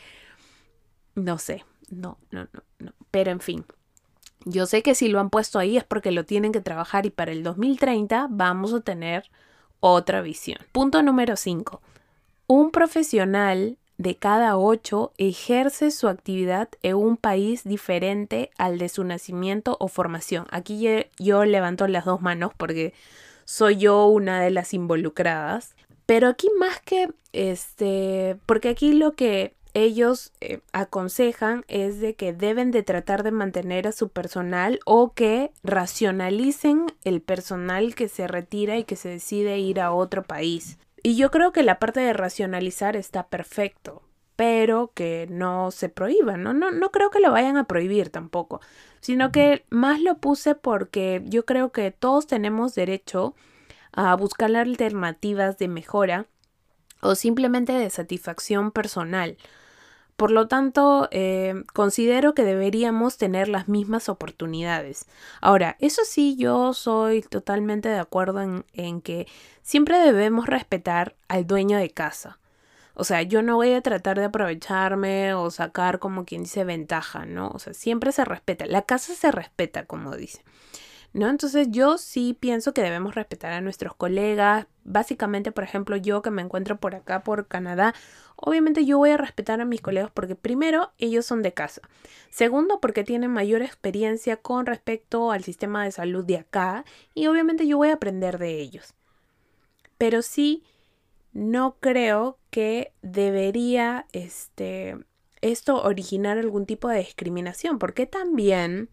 [1.14, 3.64] no sé, no, no, no, no, pero en fin.
[4.44, 7.11] Yo sé que si lo han puesto ahí es porque lo tienen que trabajar y
[7.11, 9.31] para el 2030 vamos a tener
[9.81, 10.59] otra visión.
[10.72, 11.81] Punto número 5.
[12.46, 19.04] Un profesional de cada ocho ejerce su actividad en un país diferente al de su
[19.04, 20.46] nacimiento o formación.
[20.50, 20.87] Aquí
[21.18, 22.94] yo levanto las dos manos porque
[23.44, 25.74] soy yo una de las involucradas.
[26.06, 32.32] Pero aquí más que este, porque aquí lo que ellos eh, aconsejan es de que
[32.32, 38.26] deben de tratar de mantener a su personal o que racionalicen el personal que se
[38.26, 40.78] retira y que se decide ir a otro país.
[41.02, 44.02] Y yo creo que la parte de racionalizar está perfecto,
[44.37, 46.52] pero que no se prohíba, ¿no?
[46.52, 48.61] No, no creo que lo vayan a prohibir tampoco,
[49.00, 53.34] sino que más lo puse porque yo creo que todos tenemos derecho
[53.92, 56.26] a buscar alternativas de mejora
[57.00, 59.37] o simplemente de satisfacción personal.
[60.18, 65.07] Por lo tanto, eh, considero que deberíamos tener las mismas oportunidades.
[65.40, 69.28] Ahora, eso sí, yo soy totalmente de acuerdo en, en que
[69.62, 72.40] siempre debemos respetar al dueño de casa.
[72.94, 77.24] O sea, yo no voy a tratar de aprovecharme o sacar como quien dice ventaja,
[77.24, 77.50] ¿no?
[77.54, 78.66] O sea, siempre se respeta.
[78.66, 80.42] La casa se respeta, como dice.
[81.14, 81.29] ¿No?
[81.29, 84.66] Entonces yo sí pienso que debemos respetar a nuestros colegas.
[84.85, 87.94] Básicamente, por ejemplo, yo que me encuentro por acá, por Canadá,
[88.37, 91.83] obviamente yo voy a respetar a mis colegas porque primero, ellos son de casa.
[92.31, 97.66] Segundo, porque tienen mayor experiencia con respecto al sistema de salud de acá y obviamente
[97.66, 98.94] yo voy a aprender de ellos
[99.99, 100.62] pero sí
[101.33, 104.97] no creo que debería este,
[105.42, 108.88] esto originar algún tipo de discriminación, porque también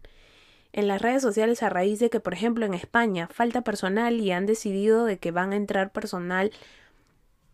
[0.76, 4.30] en las redes sociales a raíz de que, por ejemplo, en España falta personal y
[4.30, 6.52] han decidido de que van a entrar personal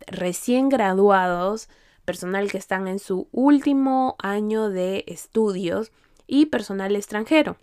[0.09, 1.69] recién graduados,
[2.05, 5.93] personal que están en su último año de estudios
[6.27, 7.57] y personal extranjero.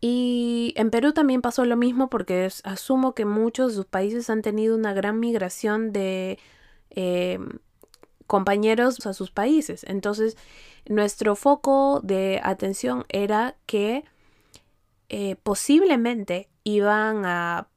[0.00, 4.40] Y en Perú también pasó lo mismo porque asumo que muchos de sus países han
[4.40, 6.38] tenido una gran migración de
[6.90, 7.40] eh,
[8.28, 9.82] compañeros a sus países.
[9.88, 10.36] Entonces,
[10.88, 14.04] nuestro foco de atención era que
[15.08, 17.68] eh, posiblemente iban a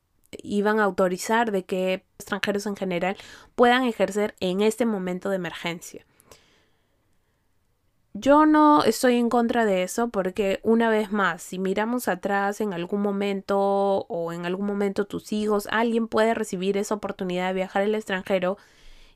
[0.43, 3.17] iban a autorizar de que extranjeros en general
[3.56, 6.06] puedan ejercer en este momento de emergencia.
[8.13, 12.74] Yo no estoy en contra de eso porque una vez más, si miramos atrás en
[12.74, 17.84] algún momento o en algún momento tus hijos, alguien puede recibir esa oportunidad de viajar
[17.84, 18.58] al extranjero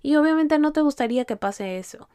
[0.02, 2.08] y obviamente no te gustaría que pase eso.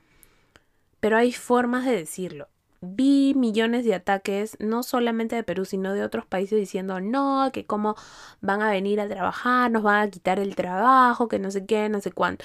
[1.01, 2.49] Pero hay formas de decirlo.
[2.81, 7.67] Vi millones de ataques, no solamente de Perú, sino de otros países diciendo, no, que
[7.67, 7.97] cómo
[8.41, 11.89] van a venir a trabajar, nos van a quitar el trabajo, que no sé qué,
[11.89, 12.45] no sé cuánto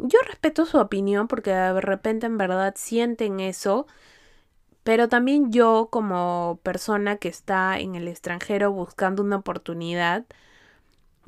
[0.00, 3.86] yo respeto su opinión porque de repente en verdad sienten eso,
[4.82, 10.24] pero también yo como persona que está en el extranjero buscando una oportunidad,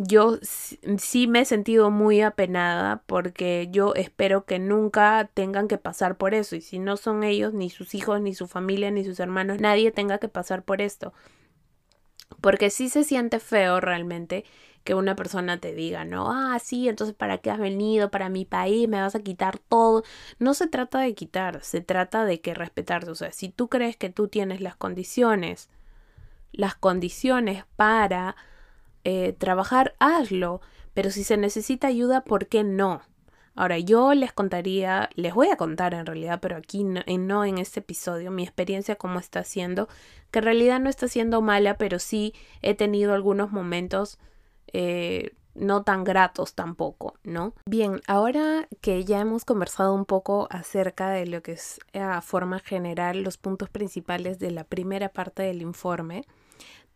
[0.02, 6.16] yo sí me he sentido muy apenada porque yo espero que nunca tengan que pasar
[6.16, 9.20] por eso y si no son ellos, ni sus hijos, ni su familia, ni sus
[9.20, 11.12] hermanos, nadie tenga que pasar por esto.
[12.40, 14.46] Porque sí se siente feo realmente
[14.84, 18.10] que una persona te diga, no, ah, sí, entonces ¿para qué has venido?
[18.10, 20.02] Para mi país, me vas a quitar todo.
[20.38, 23.10] No se trata de quitar, se trata de que respetarte.
[23.10, 25.68] O sea, si tú crees que tú tienes las condiciones,
[26.52, 28.36] las condiciones para
[29.04, 30.60] eh, trabajar, hazlo.
[30.94, 33.02] Pero si se necesita ayuda, ¿por qué no?
[33.54, 37.58] Ahora, yo les contaría, les voy a contar en realidad, pero aquí no, no en
[37.58, 39.88] este episodio, mi experiencia cómo está siendo,
[40.30, 44.18] que en realidad no está siendo mala, pero sí he tenido algunos momentos
[44.72, 47.54] eh, no tan gratos tampoco, ¿no?
[47.66, 52.60] Bien, ahora que ya hemos conversado un poco acerca de lo que es a forma
[52.60, 56.24] general los puntos principales de la primera parte del informe,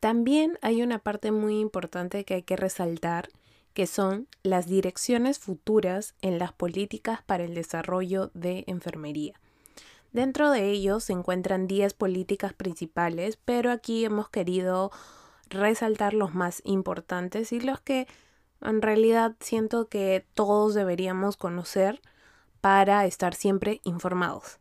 [0.04, 3.30] también hay una parte muy importante que hay que resaltar
[3.72, 9.40] que son las direcciones futuras en las políticas para el desarrollo de enfermería.
[10.12, 14.92] Dentro de ellos se encuentran 10 políticas principales, pero aquí hemos querido
[15.48, 18.06] resaltar los más importantes y los que
[18.60, 22.02] en realidad siento que todos deberíamos conocer
[22.60, 24.58] para estar siempre informados.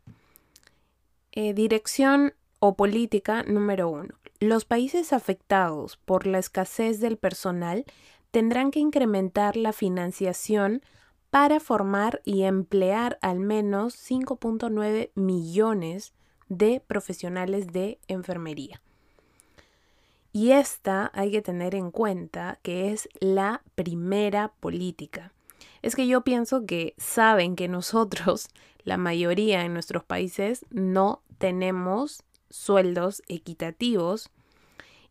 [1.32, 4.23] Eh, dirección o política número uno.
[4.46, 7.86] Los países afectados por la escasez del personal
[8.30, 10.82] tendrán que incrementar la financiación
[11.30, 16.12] para formar y emplear al menos 5.9 millones
[16.50, 18.82] de profesionales de enfermería.
[20.30, 25.32] Y esta hay que tener en cuenta que es la primera política.
[25.80, 28.48] Es que yo pienso que saben que nosotros,
[28.84, 32.22] la mayoría en nuestros países, no tenemos
[32.54, 34.30] sueldos equitativos.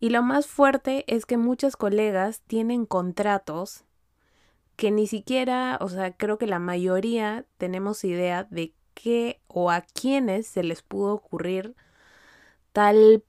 [0.04, 3.86] Y lo más fuerte es que muchas colegas tienen contratos
[4.76, 9.80] que ni siquiera, o sea, creo que la mayoría tenemos idea de qué o a
[9.80, 11.74] quiénes se les pudo ocurrir
[12.74, 13.24] tal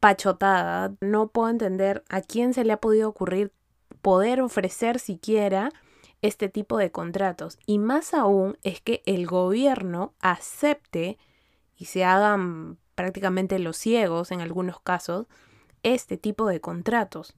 [0.00, 0.96] pachotada.
[1.00, 3.52] No puedo entender a quién se le ha podido ocurrir
[4.02, 5.70] poder ofrecer siquiera
[6.22, 7.56] este tipo de contratos.
[7.66, 11.18] Y más aún es que el gobierno acepte
[11.76, 15.28] y se hagan prácticamente los ciegos en algunos casos
[15.82, 17.34] este tipo de contratos.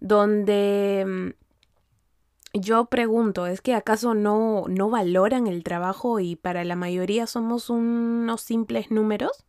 [0.00, 6.76] Donde mm, yo pregunto, ¿es que acaso no, no valoran el trabajo y para la
[6.76, 9.44] mayoría somos unos simples números?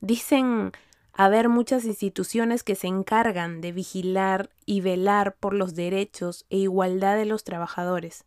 [0.00, 0.72] Dicen
[1.12, 7.16] haber muchas instituciones que se encargan de vigilar y velar por los derechos e igualdad
[7.16, 8.24] de los trabajadores.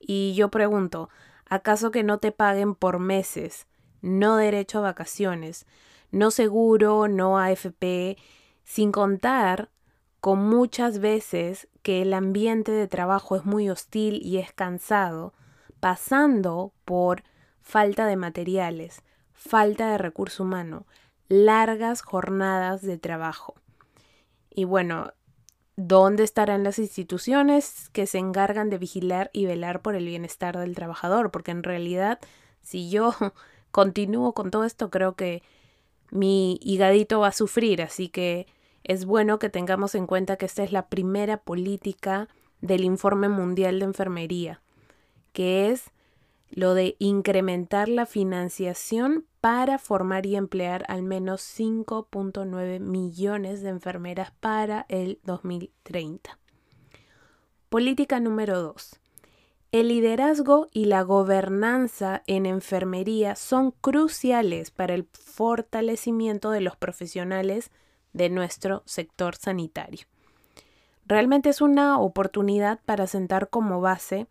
[0.00, 1.10] Y yo pregunto,
[1.46, 3.66] ¿acaso que no te paguen por meses,
[4.00, 5.66] no derecho a vacaciones,
[6.10, 8.16] no seguro, no AFP,
[8.68, 9.70] sin contar
[10.20, 15.32] con muchas veces que el ambiente de trabajo es muy hostil y es cansado,
[15.80, 17.22] pasando por
[17.62, 19.02] falta de materiales,
[19.32, 20.86] falta de recurso humano,
[21.28, 23.54] largas jornadas de trabajo.
[24.50, 25.14] Y bueno,
[25.76, 30.74] ¿dónde estarán las instituciones que se encargan de vigilar y velar por el bienestar del
[30.74, 31.30] trabajador?
[31.30, 32.18] Porque en realidad,
[32.60, 33.14] si yo
[33.70, 35.42] continúo con todo esto, creo que
[36.10, 38.46] mi higadito va a sufrir, así que
[38.88, 42.26] es bueno que tengamos en cuenta que esta es la primera política
[42.60, 44.62] del Informe Mundial de Enfermería,
[45.32, 45.92] que es
[46.50, 54.32] lo de incrementar la financiación para formar y emplear al menos 5.9 millones de enfermeras
[54.40, 56.38] para el 2030.
[57.68, 59.00] Política número 2.
[59.70, 67.70] El liderazgo y la gobernanza en enfermería son cruciales para el fortalecimiento de los profesionales
[68.12, 70.06] de nuestro sector sanitario.
[71.06, 74.26] Realmente es una oportunidad para sentar como base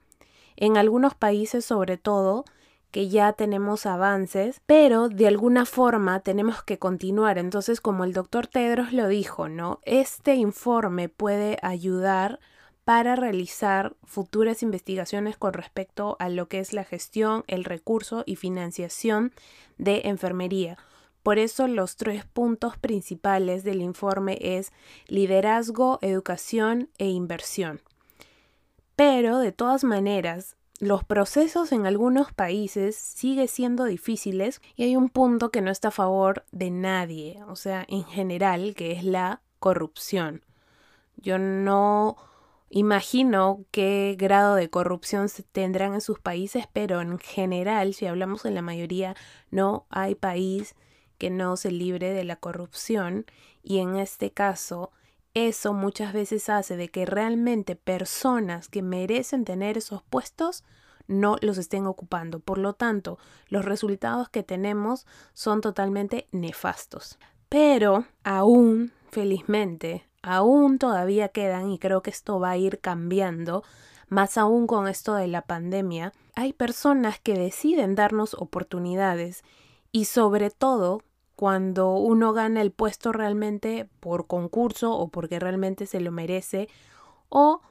[0.55, 2.45] en algunos países sobre todo
[2.91, 7.37] que ya tenemos avances, pero de alguna forma tenemos que continuar.
[7.37, 9.79] Entonces, como el doctor Tedros lo dijo, ¿no?
[9.83, 12.39] Este informe puede ayudar
[12.85, 18.37] para realizar futuras investigaciones con respecto a lo que es la gestión, el recurso y
[18.37, 19.33] financiación
[19.77, 20.77] de enfermería.
[21.27, 24.71] Por eso los tres puntos principales del informe es
[25.07, 27.81] liderazgo, educación e inversión.
[28.95, 35.09] Pero de todas maneras, los procesos en algunos países siguen siendo difíciles y hay un
[35.09, 39.41] punto que no está a favor de nadie, o sea, en general, que es la
[39.59, 40.45] corrupción.
[41.17, 42.15] Yo no
[42.69, 48.45] imagino qué grado de corrupción se tendrán en sus países, pero en general, si hablamos
[48.45, 49.13] en la mayoría,
[49.51, 50.73] no hay país
[51.17, 53.25] que no se libre de la corrupción
[53.63, 54.91] y en este caso
[55.33, 60.63] eso muchas veces hace de que realmente personas que merecen tener esos puestos
[61.07, 62.39] no los estén ocupando.
[62.39, 67.17] Por lo tanto, los resultados que tenemos son totalmente nefastos.
[67.49, 73.63] Pero aún, felizmente, aún todavía quedan, y creo que esto va a ir cambiando,
[74.09, 79.43] más aún con esto de la pandemia, hay personas que deciden darnos oportunidades
[79.91, 81.01] y sobre todo
[81.37, 86.67] cuando uno gana el puesto realmente por concurso o porque realmente se lo merece
[87.29, 87.61] o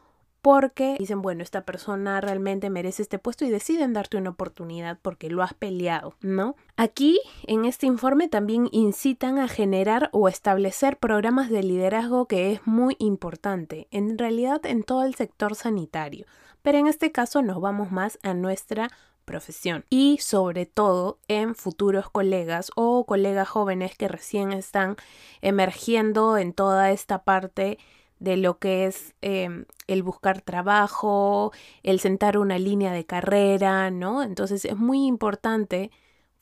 [0.41, 5.29] porque dicen, bueno, esta persona realmente merece este puesto y deciden darte una oportunidad porque
[5.31, 6.55] lo has peleado, ¿no?
[6.77, 12.65] Aquí, en este informe, también incitan a generar o establecer programas de liderazgo que es
[12.69, 16.27] muy importante, en realidad en todo el sector sanitario,
[16.63, 18.93] pero en este caso nos vamos más a nuestra
[19.27, 24.97] profesión y sobre todo en futuros colegas o colegas jóvenes que recién están
[25.43, 27.79] emergiendo en toda esta parte
[28.19, 31.53] de lo que es em, el buscar trabajo,
[31.83, 34.23] el sentar una línea de carrera, ¿no?
[34.23, 35.91] Entonces es muy importante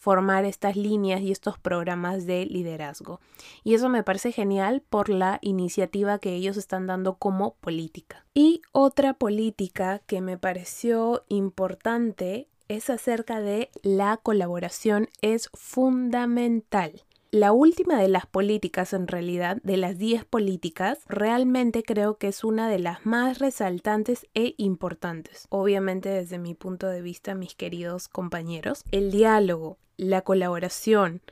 [0.05, 3.21] formar estas líneas y estos programas de liderazgo.
[3.63, 8.27] Y eso me parece genial por la iniciativa que ellos están dando como política.
[8.35, 15.09] Y otra política que me pareció importante es acerca de la colaboración.
[15.21, 17.05] Es fundamental
[17.35, 22.45] la última de las políticas, en realidad, de las 10 políticas, realmente creo que es
[22.45, 25.49] una de las más resaltantes e importantes.
[25.49, 31.23] Obviamente desde mi punto de vista, mis queridos compañeros, el diálogo, la colaboración,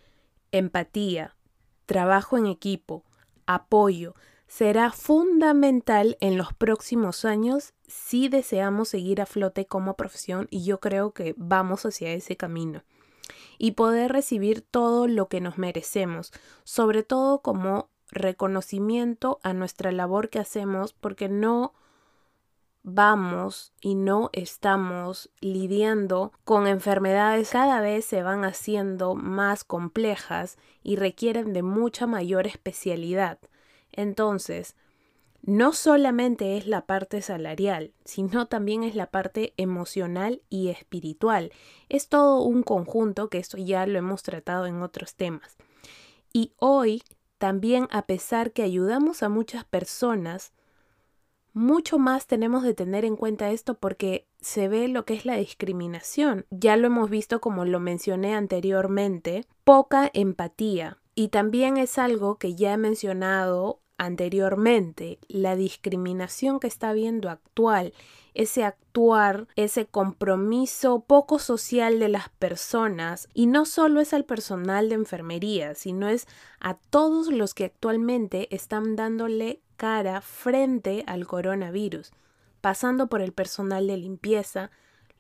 [0.50, 1.36] empatía,
[1.86, 3.04] trabajo en equipo,
[3.46, 4.16] apoyo,
[4.52, 10.78] será fundamental en los próximos años si deseamos seguir a flote como profesión y yo
[10.78, 12.82] creo que vamos hacia ese camino
[13.56, 16.34] y poder recibir todo lo que nos merecemos,
[16.64, 21.72] sobre todo como reconocimiento a nuestra labor que hacemos porque no
[22.82, 30.96] vamos y no estamos lidiando con enfermedades cada vez se van haciendo más complejas y
[30.96, 33.38] requieren de mucha mayor especialidad.
[33.92, 34.74] Entonces,
[35.42, 41.52] no solamente es la parte salarial, sino también es la parte emocional y espiritual.
[41.88, 45.56] Es todo un conjunto que esto ya lo hemos tratado en otros temas.
[46.32, 47.02] Y hoy,
[47.38, 50.52] también a pesar que ayudamos a muchas personas,
[51.52, 55.36] mucho más tenemos de tener en cuenta esto porque se ve lo que es la
[55.36, 56.46] discriminación.
[56.50, 60.98] Ya lo hemos visto como lo mencioné anteriormente, poca empatía.
[61.14, 67.92] Y también es algo que ya he mencionado anteriormente, la discriminación que está habiendo actual,
[68.34, 74.88] ese actuar, ese compromiso poco social de las personas, y no solo es al personal
[74.88, 76.26] de enfermería, sino es
[76.58, 82.10] a todos los que actualmente están dándole cara frente al coronavirus,
[82.60, 84.70] pasando por el personal de limpieza,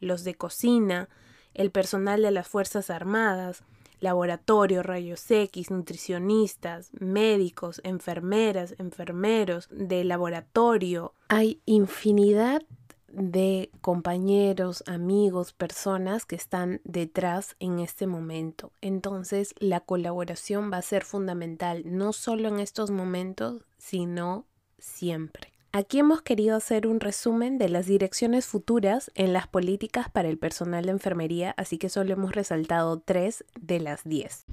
[0.00, 1.08] los de cocina,
[1.54, 3.62] el personal de las Fuerzas Armadas,
[4.02, 11.14] laboratorio, rayos X, nutricionistas, médicos, enfermeras, enfermeros de laboratorio.
[11.28, 12.62] Hay infinidad
[13.08, 18.72] de compañeros, amigos, personas que están detrás en este momento.
[18.80, 24.46] Entonces la colaboración va a ser fundamental, no solo en estos momentos, sino
[24.78, 25.51] siempre.
[25.74, 30.36] Aquí hemos querido hacer un resumen de las direcciones futuras en las políticas para el
[30.36, 34.44] personal de enfermería, así que solo hemos resaltado tres de las diez.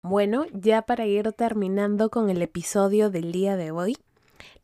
[0.00, 3.96] Bueno, ya para ir terminando con el episodio del día de hoy,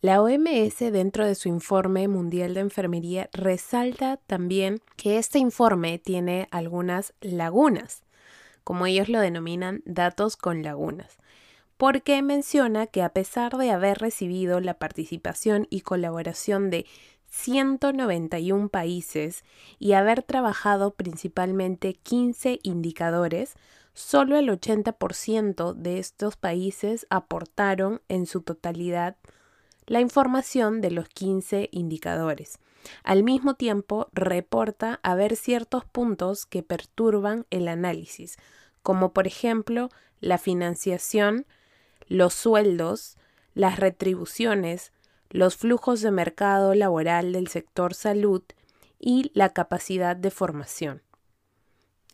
[0.00, 6.46] la OMS, dentro de su informe mundial de enfermería, resalta también que este informe tiene
[6.50, 8.04] algunas lagunas,
[8.64, 11.18] como ellos lo denominan datos con lagunas,
[11.76, 16.86] porque menciona que a pesar de haber recibido la participación y colaboración de
[17.30, 19.44] 191 países
[19.78, 23.54] y haber trabajado principalmente 15 indicadores,
[23.94, 29.16] solo el 80% de estos países aportaron en su totalidad
[29.88, 32.58] la información de los 15 indicadores.
[33.02, 38.36] Al mismo tiempo, reporta haber ciertos puntos que perturban el análisis,
[38.82, 39.88] como por ejemplo
[40.20, 41.46] la financiación,
[42.06, 43.16] los sueldos,
[43.54, 44.92] las retribuciones,
[45.30, 48.42] los flujos de mercado laboral del sector salud
[48.98, 51.02] y la capacidad de formación.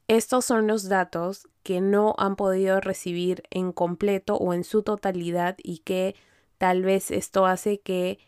[0.07, 5.57] Estos son los datos que no han podido recibir en completo o en su totalidad
[5.63, 6.15] y que
[6.59, 8.19] Tal vez esto hace que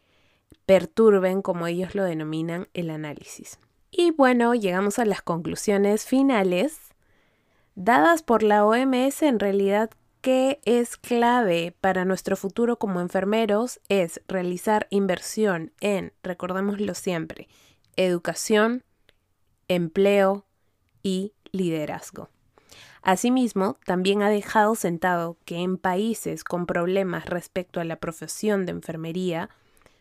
[0.67, 3.59] perturben, como ellos lo denominan, el análisis.
[3.91, 6.79] Y bueno, llegamos a las conclusiones finales.
[7.75, 13.81] Dadas por la OMS, en realidad, ¿qué es clave para nuestro futuro como enfermeros?
[13.89, 17.49] Es realizar inversión en, recordémoslo siempre,
[17.97, 18.85] educación,
[19.69, 20.47] empleo
[21.03, 22.29] y liderazgo.
[23.07, 28.73] Asimismo, también ha dejado sentado que en países con problemas respecto a la profesión de
[28.73, 29.49] enfermería,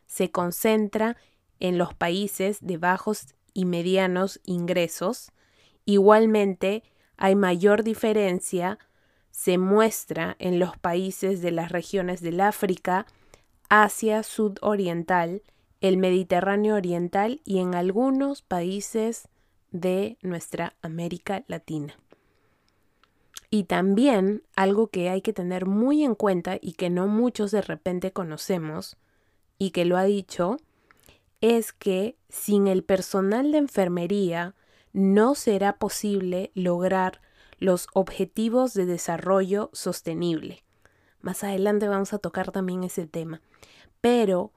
[0.08, 1.16] se concentra
[1.60, 5.32] en los países de bajos y medianos ingresos.
[5.86, 6.82] Igualmente,
[7.16, 8.80] hay mayor diferencia,
[9.30, 13.06] se muestra en los países de las regiones del África,
[13.70, 15.44] Asia Sudoriental,
[15.80, 19.28] el Mediterráneo Oriental y en algunos países
[19.70, 21.96] de nuestra América Latina.
[23.56, 27.62] Y también algo que hay que tener muy en cuenta y que no muchos de
[27.62, 28.98] repente conocemos
[29.58, 30.58] y que lo ha dicho,
[31.40, 34.56] es que sin el personal de enfermería
[34.92, 37.22] no será posible lograr
[37.58, 40.66] los objetivos de desarrollo sostenible.
[41.22, 43.42] Más adelante vamos a tocar también ese tema.
[44.02, 44.52] Pero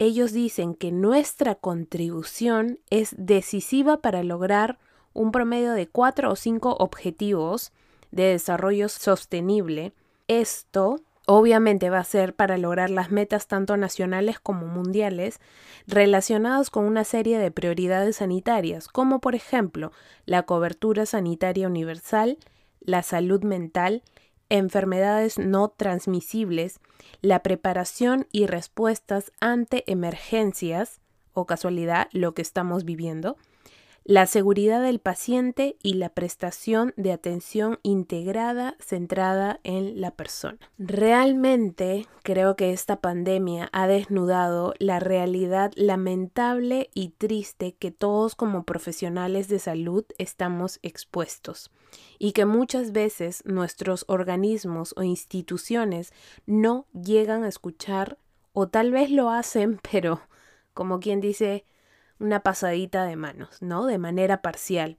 [0.00, 4.80] ellos dicen que nuestra contribución es decisiva para lograr
[5.12, 7.70] un promedio de cuatro o cinco objetivos
[8.10, 9.92] de desarrollo sostenible.
[10.28, 10.96] Esto
[11.26, 15.38] obviamente va a ser para lograr las metas tanto nacionales como mundiales
[15.86, 19.92] relacionadas con una serie de prioridades sanitarias, como por ejemplo
[20.26, 22.38] la cobertura sanitaria universal,
[22.80, 24.02] la salud mental,
[24.48, 26.80] enfermedades no transmisibles,
[27.22, 31.00] la preparación y respuestas ante emergencias
[31.32, 33.36] o casualidad lo que estamos viviendo,
[34.10, 40.58] la seguridad del paciente y la prestación de atención integrada centrada en la persona.
[40.78, 48.64] Realmente creo que esta pandemia ha desnudado la realidad lamentable y triste que todos como
[48.64, 51.70] profesionales de salud estamos expuestos
[52.18, 56.12] y que muchas veces nuestros organismos o instituciones
[56.46, 58.18] no llegan a escuchar
[58.54, 60.20] o tal vez lo hacen, pero
[60.74, 61.64] como quien dice,
[62.20, 63.86] una pasadita de manos, ¿no?
[63.86, 64.98] De manera parcial.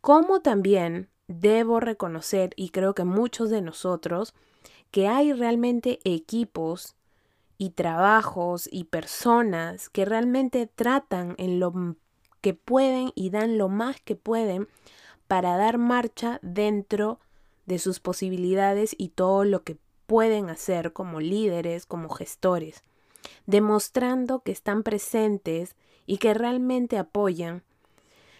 [0.00, 4.34] Como también debo reconocer, y creo que muchos de nosotros,
[4.90, 6.96] que hay realmente equipos
[7.58, 11.96] y trabajos y personas que realmente tratan en lo
[12.40, 14.68] que pueden y dan lo más que pueden
[15.26, 17.18] para dar marcha dentro
[17.66, 19.76] de sus posibilidades y todo lo que
[20.06, 22.82] pueden hacer como líderes, como gestores,
[23.46, 25.74] demostrando que están presentes
[26.06, 27.62] y que realmente apoyan,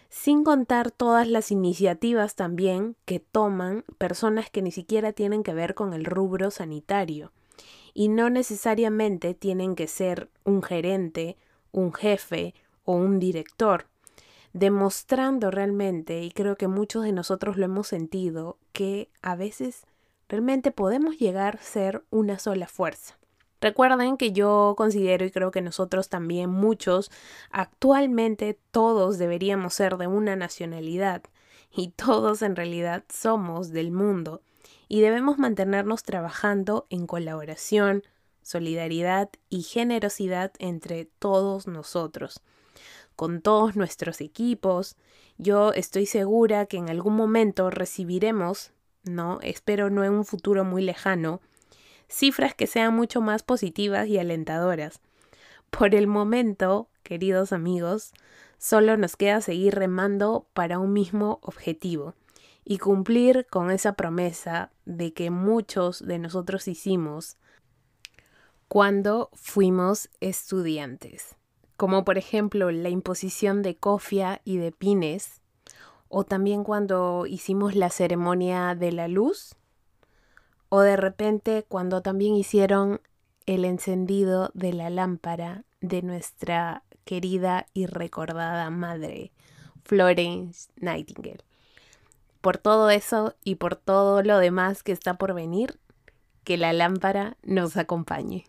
[0.09, 5.75] sin contar todas las iniciativas también que toman personas que ni siquiera tienen que ver
[5.75, 7.31] con el rubro sanitario
[7.93, 11.35] y no necesariamente tienen que ser un gerente,
[11.71, 12.53] un jefe
[12.85, 13.87] o un director,
[14.53, 19.87] demostrando realmente, y creo que muchos de nosotros lo hemos sentido, que a veces
[20.29, 23.17] realmente podemos llegar a ser una sola fuerza.
[23.59, 27.11] Recuerden que yo considero y creo que nosotros también muchos,
[27.49, 31.23] actualmente todos deberíamos ser de una nacionalidad
[31.71, 34.41] y todos en realidad somos del mundo
[34.87, 38.03] y debemos mantenernos trabajando en colaboración,
[38.41, 42.41] solidaridad y generosidad entre todos nosotros.
[43.15, 44.95] Con todos nuestros equipos,
[45.37, 48.71] yo estoy segura que en algún momento recibiremos,
[49.03, 51.41] no, espero no en un futuro muy lejano,
[52.07, 55.01] cifras que sean mucho más positivas y alentadoras.
[55.69, 58.13] Por el momento, queridos amigos,
[58.57, 62.15] solo nos queda seguir remando para un mismo objetivo
[62.63, 67.37] y cumplir con esa promesa de que muchos de nosotros hicimos
[68.67, 71.35] cuando fuimos estudiantes,
[71.77, 75.41] como por ejemplo la imposición de cofia y de pines,
[76.09, 79.55] o también cuando hicimos la ceremonia de la luz
[80.69, 83.01] o de repente cuando también hicieron
[83.45, 89.31] el encendido de la lámpara de nuestra querida y recordada madre,
[89.83, 91.43] Florence Nightingale.
[92.41, 95.79] Por todo eso y por todo lo demás que está por venir,
[96.43, 98.45] que la lámpara nos acompañe.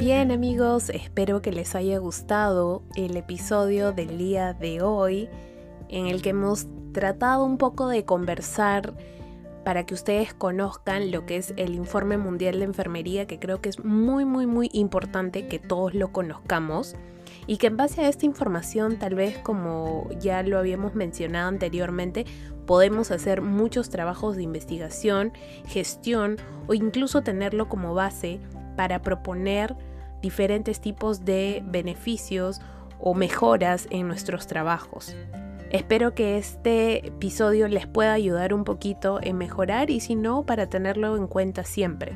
[0.00, 5.28] Bien amigos, espero que les haya gustado el episodio del día de hoy
[5.88, 8.94] en el que hemos tratado un poco de conversar
[9.64, 13.68] para que ustedes conozcan lo que es el informe mundial de enfermería, que creo que
[13.68, 16.96] es muy, muy, muy importante que todos lo conozcamos
[17.46, 22.24] y que en base a esta información, tal vez como ya lo habíamos mencionado anteriormente,
[22.66, 25.32] podemos hacer muchos trabajos de investigación,
[25.66, 26.36] gestión
[26.66, 28.40] o incluso tenerlo como base
[28.76, 29.76] para proponer
[30.20, 32.60] diferentes tipos de beneficios
[33.00, 35.16] o mejoras en nuestros trabajos.
[35.72, 40.66] Espero que este episodio les pueda ayudar un poquito en mejorar y si no, para
[40.66, 42.12] tenerlo en cuenta siempre.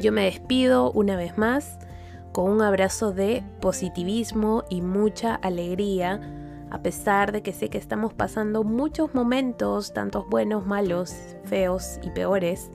[0.00, 1.80] Yo me despido una vez más
[2.30, 6.20] con un abrazo de positivismo y mucha alegría,
[6.70, 11.12] a pesar de que sé que estamos pasando muchos momentos, tantos buenos, malos,
[11.46, 12.70] feos y peores,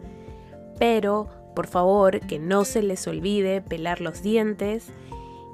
[0.77, 4.91] pero por favor que no se les olvide pelar los dientes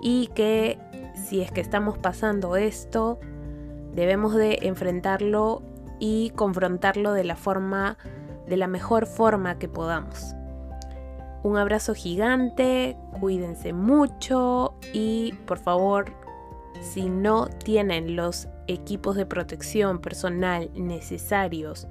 [0.02, 0.80] y que
[1.14, 3.20] si es que estamos pasando esto,
[3.94, 5.64] Debemos de enfrentarlo
[6.00, 7.98] y confrontarlo de la forma
[8.48, 10.36] de la mejor forma que podamos.
[11.44, 16.12] Un abrazo gigante, cuídense mucho y por favor,
[16.82, 21.88] si no tienen los equipos de protección personal necesarios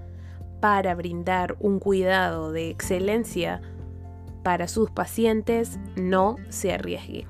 [0.60, 3.62] para brindar un cuidado de excelencia
[4.42, 7.26] para sus pacientes, no se arriesguen.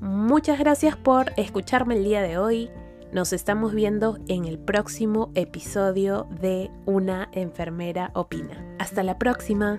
[0.00, 2.70] Muchas gracias por escucharme el día de hoy.
[3.12, 8.64] Nos estamos viendo en el próximo episodio de Una enfermera opina.
[8.78, 9.78] Hasta la próxima.